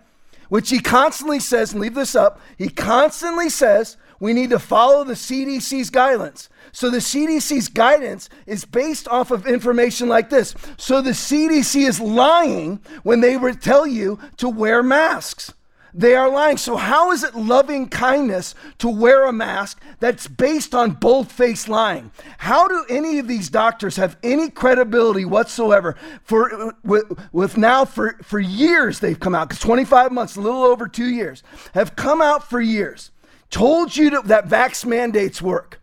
[0.49, 5.03] which he constantly says, and leave this up, he constantly says we need to follow
[5.03, 6.47] the CDC's guidelines.
[6.72, 10.53] So the CDC's guidance is based off of information like this.
[10.78, 15.53] So the CDC is lying when they tell you to wear masks.
[15.93, 16.55] They are lying.
[16.55, 21.67] So, how is it loving kindness to wear a mask that's based on bold faced
[21.67, 22.11] lying?
[22.38, 25.97] How do any of these doctors have any credibility whatsoever?
[26.24, 30.63] For with, with now for, for years they've come out, because 25 months, a little
[30.63, 31.43] over two years,
[31.74, 33.11] have come out for years,
[33.52, 35.80] told you to, that vax mandates work.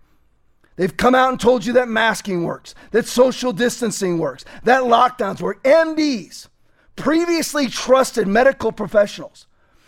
[0.77, 5.41] They've come out and told you that masking works, that social distancing works, that lockdowns
[5.41, 5.63] work.
[5.65, 6.49] MDs,
[6.97, 9.47] previously trusted medical professionals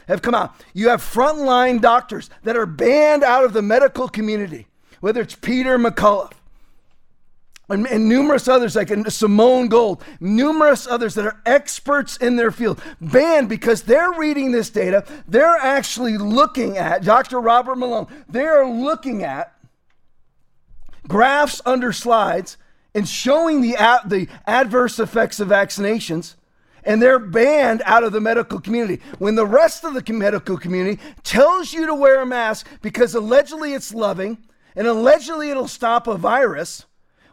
[0.09, 0.55] have come out.
[0.74, 4.66] You have frontline doctors that are banned out of the medical community,
[5.01, 6.33] whether it's Peter McCullough
[7.70, 12.82] and, and, numerous others like Simone Gold, numerous others that are experts in their field,
[13.00, 15.04] banned because they're reading this data.
[15.28, 17.40] They're actually looking at, Dr.
[17.40, 19.54] Robert Malone, they're looking at
[21.06, 22.56] graphs under slides
[22.94, 26.34] and showing the, the adverse effects of vaccinations
[26.84, 29.02] and they're banned out of the medical community.
[29.18, 33.74] When the rest of the medical community tells you to wear a mask because allegedly
[33.74, 34.38] it's loving
[34.74, 36.86] and allegedly it'll stop a virus,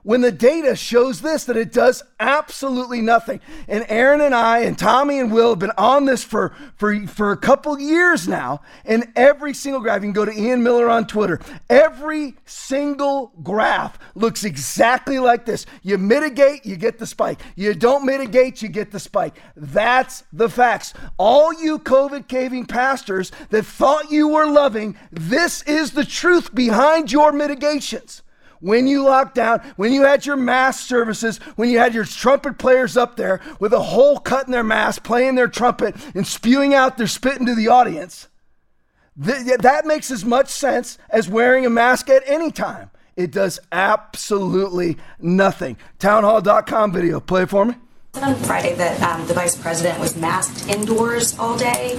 [0.07, 3.41] when the data shows this that it does absolutely nothing.
[3.67, 7.33] And Aaron and I and Tommy and Will have been on this for for for
[7.33, 8.61] a couple years now.
[8.85, 11.41] And every single graph, you can go to Ian Miller on Twitter.
[11.69, 15.65] Every single graph looks exactly like this.
[15.83, 17.41] You mitigate, you get the spike.
[17.57, 19.37] You don't mitigate, you get the spike.
[19.57, 20.93] That's the facts.
[21.17, 27.11] All you COVID caving pastors that thought you were loving, this is the truth behind
[27.11, 28.21] your mitigations
[28.59, 32.57] when you locked down, when you had your mass services, when you had your trumpet
[32.57, 36.73] players up there with a hole cut in their mask, playing their trumpet and spewing
[36.73, 38.27] out their spit into the audience,
[39.23, 42.89] th- that makes as much sense as wearing a mask at any time.
[43.15, 45.77] It does absolutely nothing.
[45.97, 47.19] Townhall.com video.
[47.19, 47.75] Play it for me
[48.21, 51.97] on Friday that um, the vice president was masked indoors all day,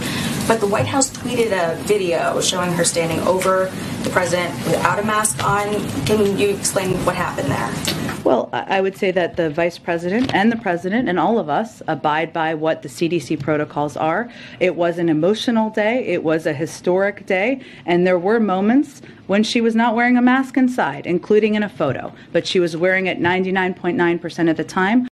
[0.49, 3.71] but the White House tweeted a video showing her standing over
[4.03, 5.69] the president without a mask on.
[6.07, 7.99] Can you explain what happened there?
[8.25, 11.83] Well, I would say that the vice president and the president and all of us
[11.87, 14.31] abide by what the CDC protocols are.
[14.59, 19.43] It was an emotional day, it was a historic day, and there were moments when
[19.43, 23.07] she was not wearing a mask inside, including in a photo, but she was wearing
[23.07, 25.08] it 99.9% of the time.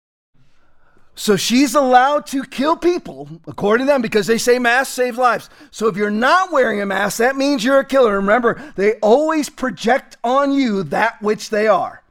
[1.19, 5.49] So she's allowed to kill people, according to them, because they say masks save lives.
[5.71, 8.17] So if you're not wearing a mask, that means you're a killer.
[8.17, 12.03] Remember, they always project on you that which they are.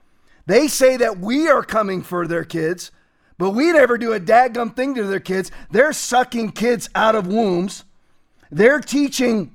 [0.46, 2.90] They say that we are coming for their kids,
[3.38, 5.52] but we never do a dadgum thing to their kids.
[5.70, 7.84] They're sucking kids out of wombs.
[8.50, 9.54] They're teaching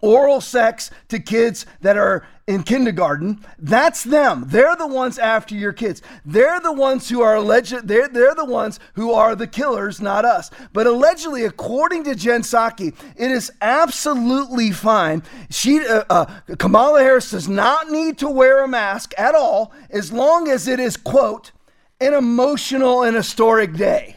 [0.00, 4.44] oral sex to kids that are in kindergarten, that's them.
[4.46, 6.00] They're the ones after your kids.
[6.24, 10.24] They're the ones who are alleged, they're, they're the ones who are the killers, not
[10.24, 10.50] us.
[10.72, 15.22] But allegedly, according to Jen Psaki, it is absolutely fine.
[15.50, 16.24] She, uh, uh,
[16.58, 20.80] Kamala Harris does not need to wear a mask at all as long as it
[20.80, 21.52] is, quote,
[22.00, 24.16] an emotional and historic day.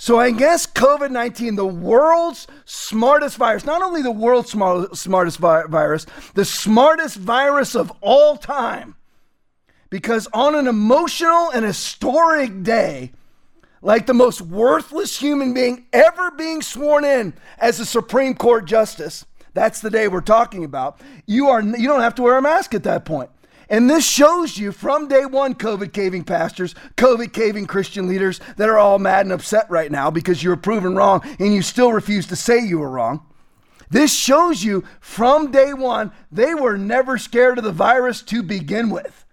[0.00, 5.38] So I guess COVID 19, the world's smartest virus, not only the world's smart, smartest
[5.38, 8.94] vi- virus, the smartest virus of all time.
[9.90, 13.10] Because on an emotional and historic day,
[13.82, 19.26] like the most worthless human being ever being sworn in as a Supreme Court justice,
[19.52, 21.00] that's the day we're talking about.
[21.26, 23.30] You are you don't have to wear a mask at that point.
[23.70, 28.68] And this shows you from day one, COVID caving pastors, COVID caving Christian leaders that
[28.68, 31.92] are all mad and upset right now because you were proven wrong and you still
[31.92, 33.26] refuse to say you were wrong.
[33.90, 38.90] This shows you from day one, they were never scared of the virus to begin
[38.90, 39.24] with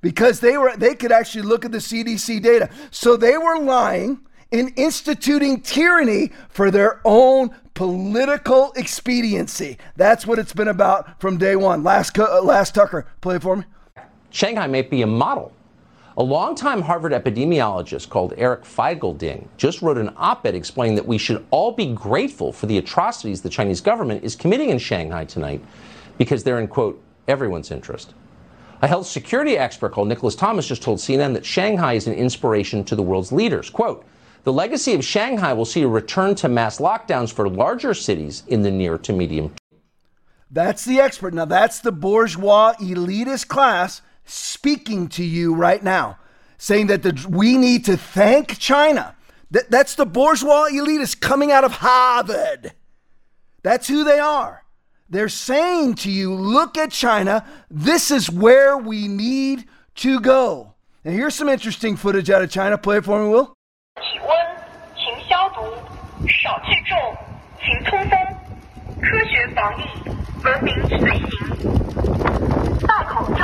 [0.00, 2.68] because they were they could actually look at the CDC data.
[2.90, 4.20] So they were lying
[4.54, 9.76] in instituting tyranny for their own political expediency.
[9.96, 11.82] That's what it's been about from day one.
[11.82, 13.64] Last, uh, last Tucker, play for me.
[14.30, 15.52] Shanghai may be a model.
[16.16, 21.44] A longtime Harvard epidemiologist called Eric Feigl-Ding just wrote an op-ed explaining that we should
[21.50, 25.60] all be grateful for the atrocities the Chinese government is committing in Shanghai tonight
[26.16, 28.14] because they're in, quote, everyone's interest.
[28.82, 32.84] A health security expert called Nicholas Thomas just told CNN that Shanghai is an inspiration
[32.84, 33.68] to the world's leaders.
[33.68, 34.04] Quote,
[34.44, 38.62] the legacy of Shanghai will see a return to mass lockdowns for larger cities in
[38.62, 39.54] the near to medium.
[40.50, 41.34] That's the expert.
[41.34, 46.18] Now, that's the bourgeois elitist class speaking to you right now,
[46.58, 49.16] saying that the, we need to thank China.
[49.50, 52.72] That, that's the bourgeois elitists coming out of Harvard.
[53.62, 54.64] That's who they are.
[55.08, 57.46] They're saying to you, look at China.
[57.70, 59.64] This is where we need
[59.96, 60.74] to go.
[61.04, 62.76] Now, here's some interesting footage out of China.
[62.76, 63.53] Play it for me, Will.
[63.95, 64.29] 体温，
[64.95, 65.61] 请消毒，
[66.27, 66.97] 少聚众，
[67.59, 68.17] 请通风，
[69.01, 69.83] 科学防疫，
[70.43, 71.27] 文明随行，
[72.87, 73.43] 戴口罩，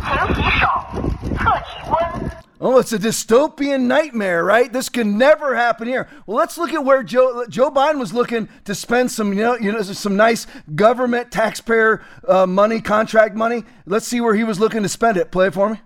[0.00, 0.66] 勤洗手，
[1.36, 2.30] 测体温。
[2.62, 4.70] Oh, it's a dystopian nightmare, right?
[4.70, 6.08] This can never happen here.
[6.26, 9.56] Well, let's look at where Joe Joe Biden was looking to spend some, you know,
[9.56, 13.64] you know, some nice government taxpayer uh, money, contract money.
[13.86, 15.32] Let's see where he was looking to spend it.
[15.32, 15.80] Play it for me.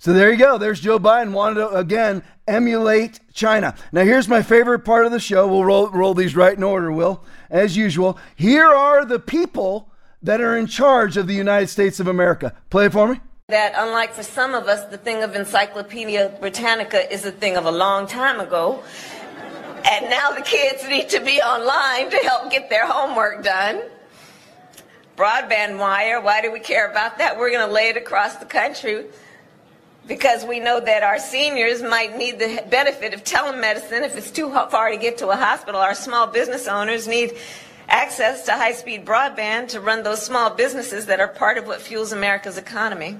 [0.00, 0.58] So there you go.
[0.58, 3.74] There's Joe Biden wanted to again emulate China.
[3.92, 5.46] Now here's my favorite part of the show.
[5.46, 8.18] We'll roll roll these right in order, Will, as usual.
[8.34, 9.92] Here are the people
[10.22, 12.54] that are in charge of the United States of America.
[12.70, 17.12] Play it for me that unlike for some of us, the thing of Encyclopedia Britannica
[17.12, 18.82] is a thing of a long time ago.
[19.84, 23.82] And now the kids need to be online to help get their homework done.
[25.16, 26.20] broadband wire.
[26.20, 27.38] Why do we care about that?
[27.38, 29.06] We're going to lay it across the country
[30.06, 34.50] because we know that our seniors might need the benefit of telemedicine if it's too
[34.50, 35.80] far to get to a hospital.
[35.80, 37.36] Our small business owners need
[37.88, 41.80] access to high speed broadband to run those small businesses that are part of what
[41.80, 43.16] fuels America's economy.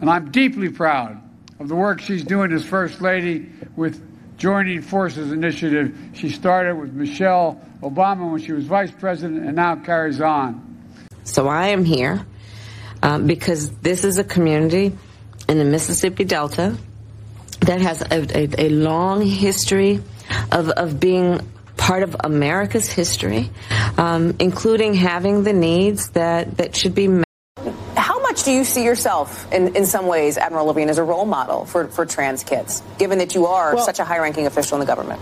[0.00, 1.20] And I'm deeply proud
[1.58, 4.06] of the work she's doing as First Lady with
[4.38, 5.96] Joining Forces Initiative.
[6.14, 10.66] She started with Michelle Obama when she was Vice President and now carries on.
[11.24, 12.24] So I am here
[13.02, 14.96] um, because this is a community
[15.50, 16.78] in the Mississippi Delta
[17.62, 20.00] that has a, a, a long history
[20.52, 21.40] of, of being
[21.76, 23.50] part of America's history,
[23.98, 27.24] um, including having the needs that, that should be met.
[27.96, 31.26] How much do you see yourself in, in some ways, Admiral Levine, as a role
[31.26, 34.76] model for, for trans kids, given that you are well, such a high ranking official
[34.76, 35.20] in the government?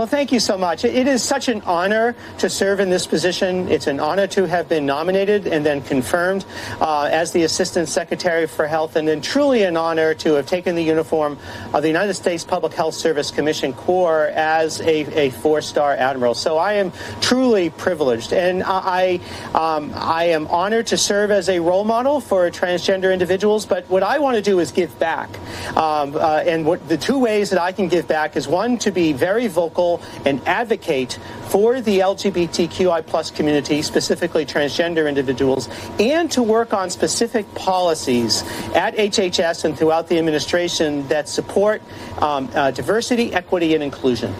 [0.00, 0.86] Well, thank you so much.
[0.86, 3.68] It is such an honor to serve in this position.
[3.68, 6.46] It's an honor to have been nominated and then confirmed
[6.80, 10.74] uh, as the Assistant Secretary for Health, and then truly an honor to have taken
[10.74, 11.36] the uniform
[11.74, 16.32] of the United States Public Health Service Commission Corps as a, a four-star admiral.
[16.32, 19.20] So I am truly privileged, and I
[19.52, 23.66] um, I am honored to serve as a role model for transgender individuals.
[23.66, 25.28] But what I want to do is give back,
[25.76, 28.90] um, uh, and what the two ways that I can give back is one to
[28.90, 31.18] be very vocal vocal and advocate
[31.48, 35.68] for the LGBTQI plus community, specifically transgender individuals,
[35.98, 38.42] and to work on specific policies
[38.74, 41.82] at HHS and throughout the administration that support
[42.20, 44.34] um, uh, diversity, equity, and inclusion.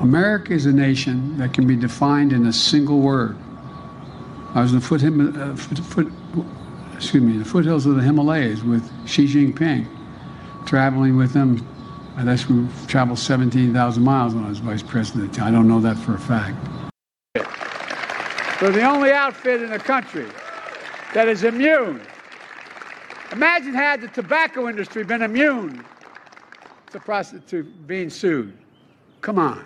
[0.00, 3.36] America is a nation that can be defined in a single word.
[4.54, 6.46] I was in the foot, uh, foot, foot,
[6.94, 9.86] excuse me, the foothills of the Himalayas with Xi Jinping,
[10.66, 11.64] traveling with him
[12.20, 15.40] I actually traveled 17,000 miles when I was vice president.
[15.40, 16.54] I don't know that for a fact.
[18.60, 20.26] We're the only outfit in the country
[21.14, 22.02] that is immune.
[23.32, 25.82] Imagine had the tobacco industry been immune
[26.90, 28.52] to prostitute being sued.
[29.22, 29.64] Come on.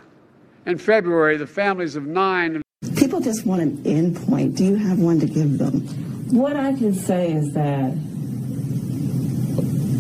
[0.66, 2.62] In February, the families of nine.
[2.96, 4.55] People just want an end point.
[4.55, 5.80] Do you have one to give them?
[6.30, 7.94] What I can say is that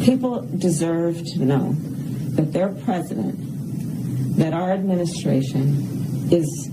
[0.04, 1.76] people deserve to know
[2.36, 6.70] that their president, that our administration is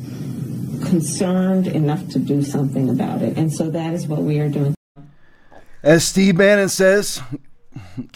[0.87, 3.37] concerned enough to do something about it.
[3.37, 4.75] And so that is what we are doing.
[5.83, 7.21] As Steve Bannon says,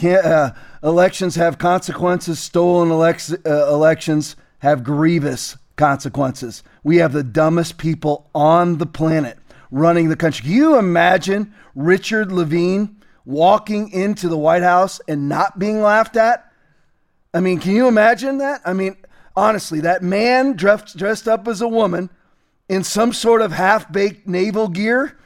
[0.04, 0.52] uh,
[0.84, 2.40] elections have consequences.
[2.40, 6.64] Stolen uh, elections have grievous consequences.
[6.84, 9.38] We have the dumbest people on the planet
[9.72, 10.44] running the country.
[10.44, 16.45] Can you imagine Richard Levine walking into the White House and not being laughed at?
[17.36, 18.62] I mean, can you imagine that?
[18.64, 18.96] I mean,
[19.36, 22.10] honestly, that man dressed, dressed up as a woman
[22.70, 25.18] in some sort of half baked naval gear.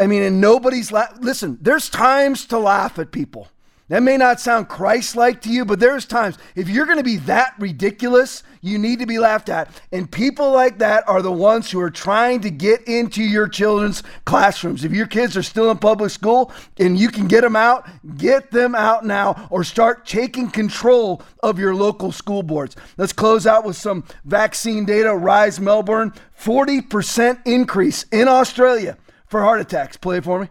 [0.00, 1.58] I mean, and nobody's la- listen.
[1.62, 3.46] There's times to laugh at people.
[3.88, 7.04] That may not sound Christ like to you, but there's times if you're going to
[7.04, 9.70] be that ridiculous, you need to be laughed at.
[9.92, 14.02] And people like that are the ones who are trying to get into your children's
[14.26, 14.84] classrooms.
[14.84, 18.50] If your kids are still in public school and you can get them out, get
[18.50, 22.76] them out now or start taking control of your local school boards.
[22.98, 25.14] Let's close out with some vaccine data.
[25.14, 29.96] Rise Melbourne, 40% increase in Australia for heart attacks.
[29.96, 30.48] Play it for me.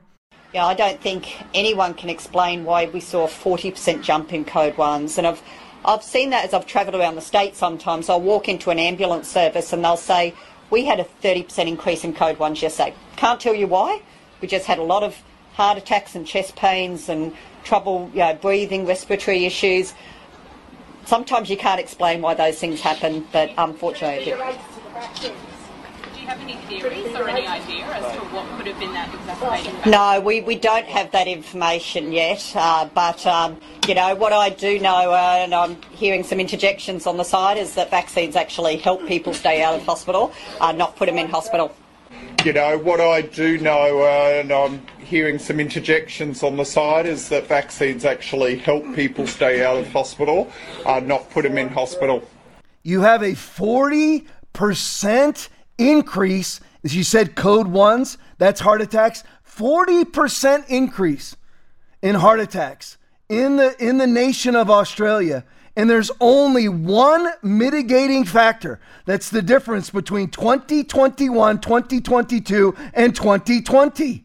[0.58, 4.76] Yeah, I don't think anyone can explain why we saw a 40% jump in code
[4.76, 5.20] ones.
[5.20, 5.40] And I've,
[5.86, 8.10] I've seen that as I've travelled around the state sometimes.
[8.10, 10.34] I'll walk into an ambulance service and they'll say,
[10.72, 12.96] we had a 30% increase in code ones yesterday.
[13.18, 14.02] Can't tell you why.
[14.42, 15.22] We just had a lot of
[15.54, 19.94] heart attacks and chest pains and trouble you know, breathing, respiratory issues.
[21.06, 24.34] Sometimes you can't explain why those things happen, but unfortunately
[26.28, 29.90] have any theories or any idea as to what could have been that exacerbating factor?
[29.90, 32.52] No, we, we don't have that information yet.
[32.54, 33.56] Uh, but, um,
[33.88, 37.58] you know, what I do know, uh, and I'm hearing some interjections on the side,
[37.58, 41.30] is that vaccines actually help people stay out of hospital, uh, not put them in
[41.30, 41.74] hospital.
[42.44, 47.06] You know, what I do know, uh, and I'm hearing some interjections on the side,
[47.06, 50.52] is that vaccines actually help people stay out of hospital,
[50.86, 52.22] uh, not put them in hospital.
[52.84, 61.36] You have a 40% increase, as you said, code ones, that's heart attacks, 40% increase
[62.02, 62.98] in heart attacks
[63.30, 65.44] in the in the nation of Australia.
[65.76, 68.80] And there's only one mitigating factor.
[69.06, 74.24] That's the difference between 2021, 2022, and 2020.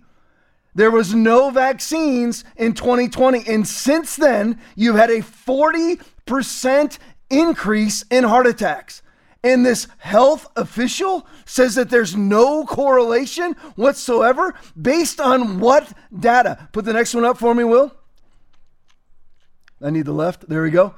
[0.75, 3.47] There was no vaccines in 2020.
[3.47, 6.99] And since then, you've had a 40%
[7.29, 9.03] increase in heart attacks.
[9.45, 16.69] And this health official says that there's no correlation whatsoever based on what data?
[16.73, 17.93] Put the next one up for me, Will.
[19.83, 20.49] I need the left.
[20.49, 20.95] There we go.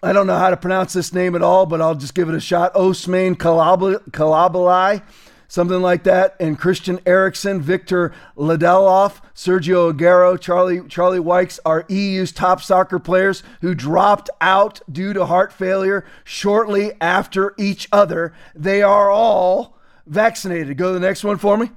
[0.00, 2.34] I don't know how to pronounce this name at all, but I'll just give it
[2.34, 2.76] a shot.
[2.76, 5.02] Osman Kalabalai
[5.48, 6.36] something like that.
[6.38, 13.42] And Christian Eriksen, Victor Lindelof, Sergio Aguero, Charlie Charlie Wyke are EU's top soccer players
[13.60, 18.32] who dropped out due to heart failure shortly after each other.
[18.54, 20.76] They are all vaccinated.
[20.76, 21.70] Go to the next one for me.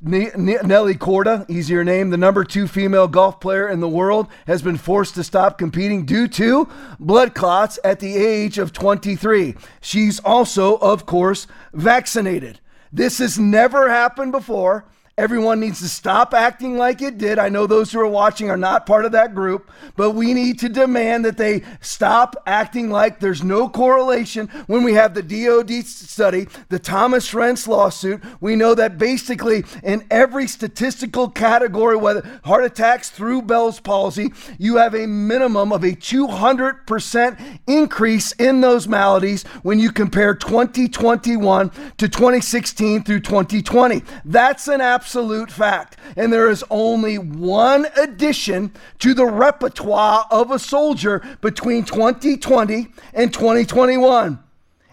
[0.00, 4.76] Nelly Korda, easier name, the number two female golf player in the world, has been
[4.76, 6.68] forced to stop competing due to
[7.00, 9.56] blood clots at the age of 23.
[9.80, 12.60] She's also, of course, vaccinated.
[12.92, 14.84] This has never happened before.
[15.18, 17.40] Everyone needs to stop acting like it did.
[17.40, 20.60] I know those who are watching are not part of that group, but we need
[20.60, 25.84] to demand that they stop acting like there's no correlation when we have the DOD
[25.84, 28.22] study, the Thomas Renz lawsuit.
[28.40, 34.76] We know that basically in every statistical category, whether heart attacks through Bell's palsy, you
[34.76, 42.08] have a minimum of a 200% increase in those maladies when you compare 2021 to
[42.08, 44.04] 2016 through 2020.
[44.24, 45.96] That's an absolute absolute fact.
[46.18, 53.32] And there is only one addition to the repertoire of a soldier between 2020 and
[53.32, 54.38] 2021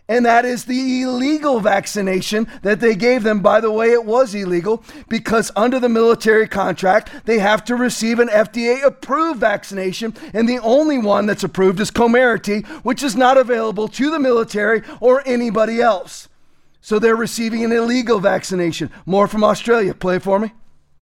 [0.08, 3.40] and that is the illegal vaccination that they gave them.
[3.40, 8.20] By the way, it was illegal because under the military contract, they have to receive
[8.20, 13.36] an FDA approved vaccination, and the only one that's approved is Comirnaty, which is not
[13.36, 16.30] available to the military or anybody else.
[16.86, 18.92] So they're receiving an illegal vaccination.
[19.08, 19.96] More from Australia.
[19.96, 20.52] Play for me.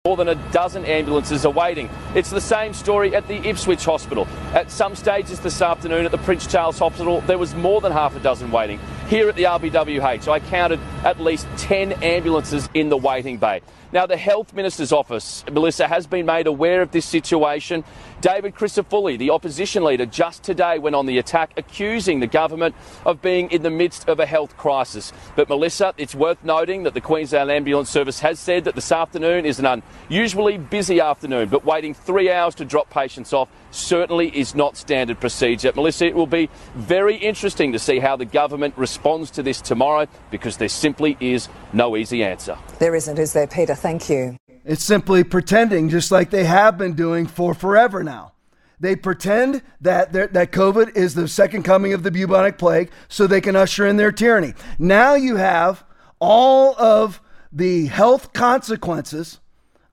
[0.06, 1.90] More than a dozen ambulances are waiting.
[2.14, 4.28] It's the same story at the Ipswich Hospital.
[4.54, 8.16] At some stages this afternoon at the Prince Charles Hospital, there was more than half
[8.16, 8.80] a dozen waiting.
[9.08, 13.62] Here at the RBWH, I counted at least 10 ambulances in the waiting bay.
[13.94, 17.84] Now, the Health Minister's office, Melissa, has been made aware of this situation.
[18.22, 22.74] David Crisafulli, the opposition leader, just today went on the attack, accusing the government
[23.06, 25.12] of being in the midst of a health crisis.
[25.36, 29.46] But, Melissa, it's worth noting that the Queensland Ambulance Service has said that this afternoon
[29.46, 34.56] is an unusually busy afternoon, but waiting three hours to drop patients off certainly is
[34.56, 35.72] not standard procedure.
[35.76, 40.08] Melissa, it will be very interesting to see how the government responds to this tomorrow
[40.30, 42.58] because there simply is no easy answer.
[42.80, 43.76] There isn't, is there, Peter?
[43.82, 44.38] Thank you.
[44.64, 48.34] It's simply pretending, just like they have been doing for forever now.
[48.80, 53.42] They pretend that that COVID is the second coming of the bubonic plague so they
[53.42, 54.54] can usher in their tyranny.
[54.78, 55.84] Now you have
[56.20, 57.22] all of
[57.52, 59.40] the health consequences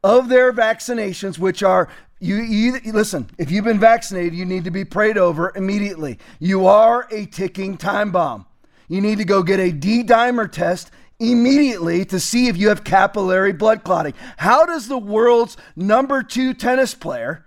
[0.05, 1.89] of their vaccinations, which are
[2.20, 6.18] you, you, listen, if you've been vaccinated, you need to be prayed over immediately.
[6.41, 8.45] You are a ticking time bomb.
[8.89, 12.84] You need to go get a D dimer test immediately to see if you have
[12.84, 14.14] capillary blood clotting.
[14.36, 17.44] How does the world's number two tennis player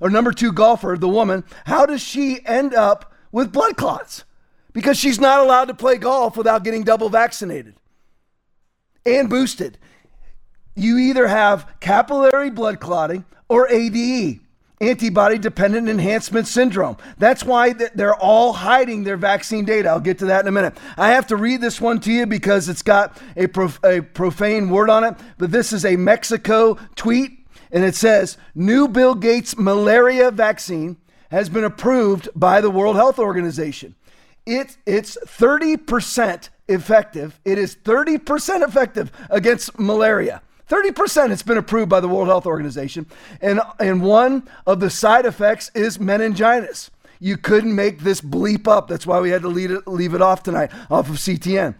[0.00, 4.24] or number two golfer, the woman, how does she end up with blood clots?
[4.72, 7.74] Because she's not allowed to play golf without getting double vaccinated
[9.06, 9.78] and boosted.
[10.74, 14.40] You either have capillary blood clotting or ADE,
[14.80, 16.96] antibody dependent enhancement syndrome.
[17.18, 19.88] That's why they're all hiding their vaccine data.
[19.88, 20.76] I'll get to that in a minute.
[20.96, 24.68] I have to read this one to you because it's got a, prof- a profane
[24.68, 29.56] word on it, but this is a Mexico tweet, and it says New Bill Gates
[29.56, 30.96] malaria vaccine
[31.30, 33.94] has been approved by the World Health Organization.
[34.46, 37.40] It, it's 30% effective.
[37.44, 40.42] It is 30% effective against malaria.
[40.68, 43.06] 30% it's been approved by the World Health Organization.
[43.40, 46.90] And, and one of the side effects is meningitis.
[47.20, 48.88] You couldn't make this bleep up.
[48.88, 51.74] That's why we had to leave it, leave it off tonight off of CTN.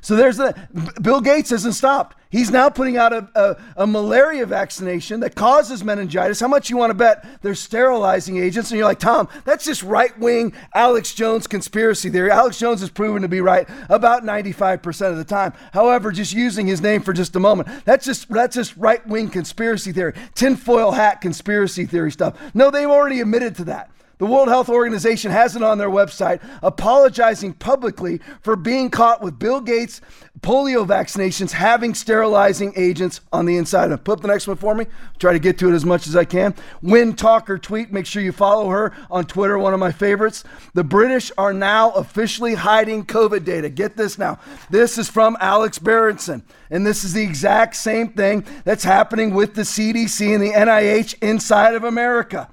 [0.00, 0.54] So there's the
[1.00, 2.16] Bill Gates hasn't stopped.
[2.30, 6.40] He's now putting out a, a, a, malaria vaccination that causes meningitis.
[6.40, 8.70] How much you want to bet they're sterilizing agents?
[8.70, 12.30] And you're like, Tom, that's just right wing Alex Jones conspiracy theory.
[12.30, 15.54] Alex Jones is proven to be right about 95% of the time.
[15.72, 19.30] However, just using his name for just a moment, that's just that's just right wing
[19.30, 22.36] conspiracy theory, tinfoil hat conspiracy theory stuff.
[22.52, 23.90] No, they've already admitted to that.
[24.18, 29.38] The World Health Organization has it on their website, apologizing publicly for being caught with
[29.38, 30.00] Bill Gates
[30.40, 33.90] polio vaccinations having sterilizing agents on the inside.
[33.92, 34.04] Of.
[34.04, 34.86] Put up the next one for me.
[35.18, 36.54] Try to get to it as much as I can.
[36.82, 37.92] Win Talker tweet.
[37.92, 40.44] Make sure you follow her on Twitter, one of my favorites.
[40.74, 43.68] The British are now officially hiding COVID data.
[43.68, 44.38] Get this now.
[44.70, 46.42] This is from Alex Berenson.
[46.70, 51.14] And this is the exact same thing that's happening with the CDC and the NIH
[51.22, 52.48] inside of America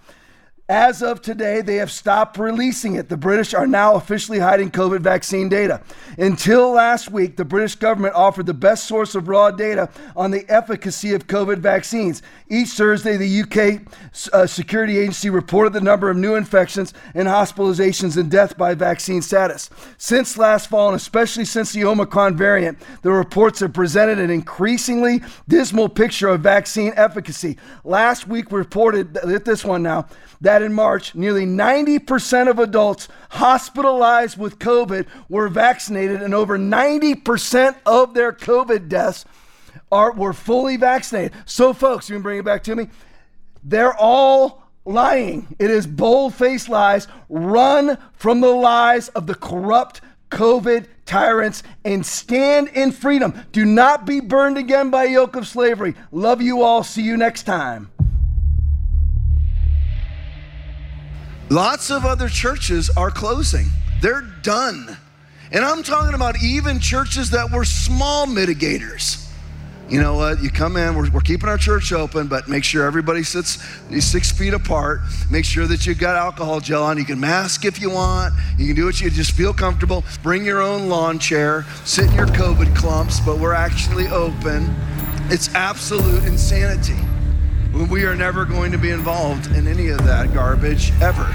[0.68, 3.08] As of today, they have stopped releasing it.
[3.08, 5.80] The British are now officially hiding COVID vaccine data.
[6.18, 10.44] Until last week, the British government offered the best source of raw data on the
[10.50, 12.24] efficacy of COVID vaccines.
[12.48, 13.82] Each Thursday, the UK
[14.32, 19.24] uh, security agency reported the number of new infections and hospitalizations and death by vaccine
[19.24, 19.72] status.
[19.98, 25.24] Since last fall, and especially since the Omicron variant, the reports have presented an increasingly
[25.48, 27.58] dismal picture of vaccine efficacy.
[27.84, 30.08] Last week reported, this one now,
[30.42, 37.76] that in March, nearly 90% of adults hospitalized with COVID were vaccinated, and over 90%
[37.88, 39.26] of their COVID deaths
[39.96, 41.32] are, were fully vaccinated.
[41.46, 42.90] So, folks, you can bring it back to me.
[43.64, 45.56] They're all lying.
[45.58, 47.08] It is bold faced lies.
[47.30, 53.34] Run from the lies of the corrupt COVID tyrants and stand in freedom.
[53.52, 55.96] Do not be burned again by yoke of slavery.
[56.12, 56.84] Love you all.
[56.84, 57.90] See you next time.
[61.50, 63.68] Lots of other churches are closing,
[64.02, 64.98] they're done.
[65.52, 69.25] And I'm talking about even churches that were small mitigators.
[69.88, 70.42] You know what?
[70.42, 73.64] You come in, we're, we're keeping our church open, but make sure everybody sits
[74.04, 75.02] six feet apart.
[75.30, 76.98] Make sure that you've got alcohol gel on.
[76.98, 78.34] You can mask if you want.
[78.58, 80.04] You can do what you just feel comfortable.
[80.24, 84.74] Bring your own lawn chair, sit in your COVID clumps, but we're actually open.
[85.30, 86.98] It's absolute insanity.
[87.92, 91.28] We are never going to be involved in any of that garbage ever.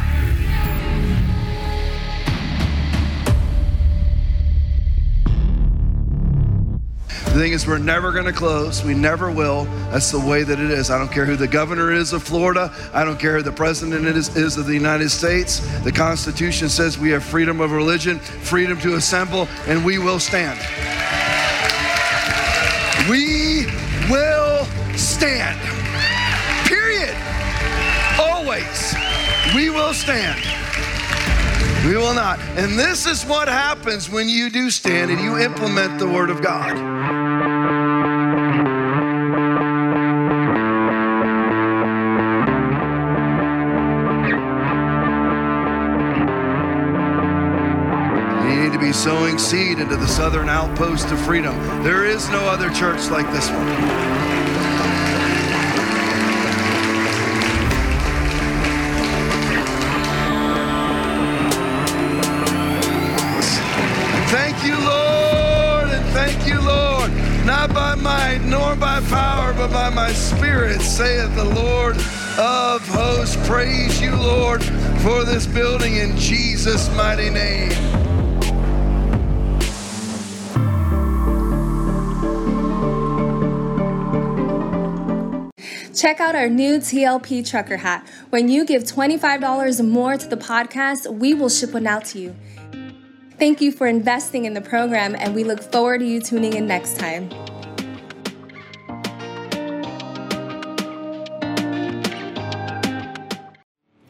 [7.24, 8.82] The thing is, we're never going to close.
[8.82, 9.64] We never will.
[9.90, 10.90] That's the way that it is.
[10.90, 12.72] I don't care who the governor is of Florida.
[12.92, 15.60] I don't care who the president is, is of the United States.
[15.84, 20.58] The Constitution says we have freedom of religion, freedom to assemble, and we will stand.
[23.08, 23.66] We
[24.10, 24.64] will
[24.96, 25.58] stand.
[26.66, 27.14] Period.
[28.18, 28.94] Always.
[29.54, 30.59] We will stand.
[31.86, 32.38] We will not.
[32.58, 36.42] And this is what happens when you do stand and you implement the Word of
[36.42, 36.76] God.
[48.44, 51.56] You need to be sowing seed into the southern outpost of freedom.
[51.82, 54.49] There is no other church like this one.
[70.10, 71.96] My spirit, saith the Lord
[72.36, 73.36] of hosts.
[73.46, 74.60] Praise you, Lord,
[75.04, 77.70] for this building in Jesus' mighty name.
[85.94, 88.04] Check out our new TLP trucker hat.
[88.30, 92.34] When you give $25 more to the podcast, we will ship one out to you.
[93.38, 96.66] Thank you for investing in the program, and we look forward to you tuning in
[96.66, 97.30] next time.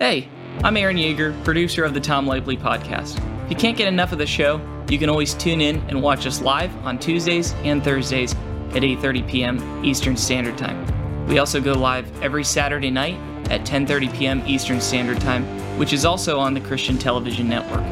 [0.03, 0.31] Hey,
[0.65, 3.23] I'm Aaron Yeager, producer of the Tom Laipply podcast.
[3.45, 6.27] If you can't get enough of the show, you can always tune in and watch
[6.27, 8.33] us live on Tuesdays and Thursdays
[8.71, 9.85] at 8:30 p.m.
[9.85, 10.87] Eastern Standard Time.
[11.27, 13.17] We also go live every Saturday night
[13.51, 14.43] at 10:30 p.m.
[14.47, 15.45] Eastern Standard Time,
[15.79, 17.85] which is also on the Christian Television Network.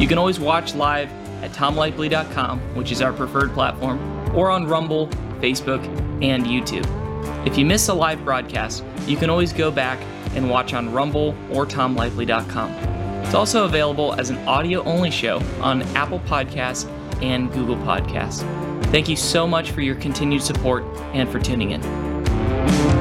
[0.00, 1.08] You can always watch live
[1.44, 4.00] at tomlaipply.com, which is our preferred platform,
[4.34, 5.06] or on Rumble,
[5.40, 5.84] Facebook,
[6.20, 6.84] and YouTube.
[7.46, 10.00] If you miss a live broadcast, you can always go back
[10.34, 12.70] and watch on Rumble or tomlaipply.com.
[13.24, 16.90] It's also available as an audio only show on Apple Podcasts
[17.22, 18.40] and Google Podcasts.
[18.86, 22.97] Thank you so much for your continued support and for tuning in.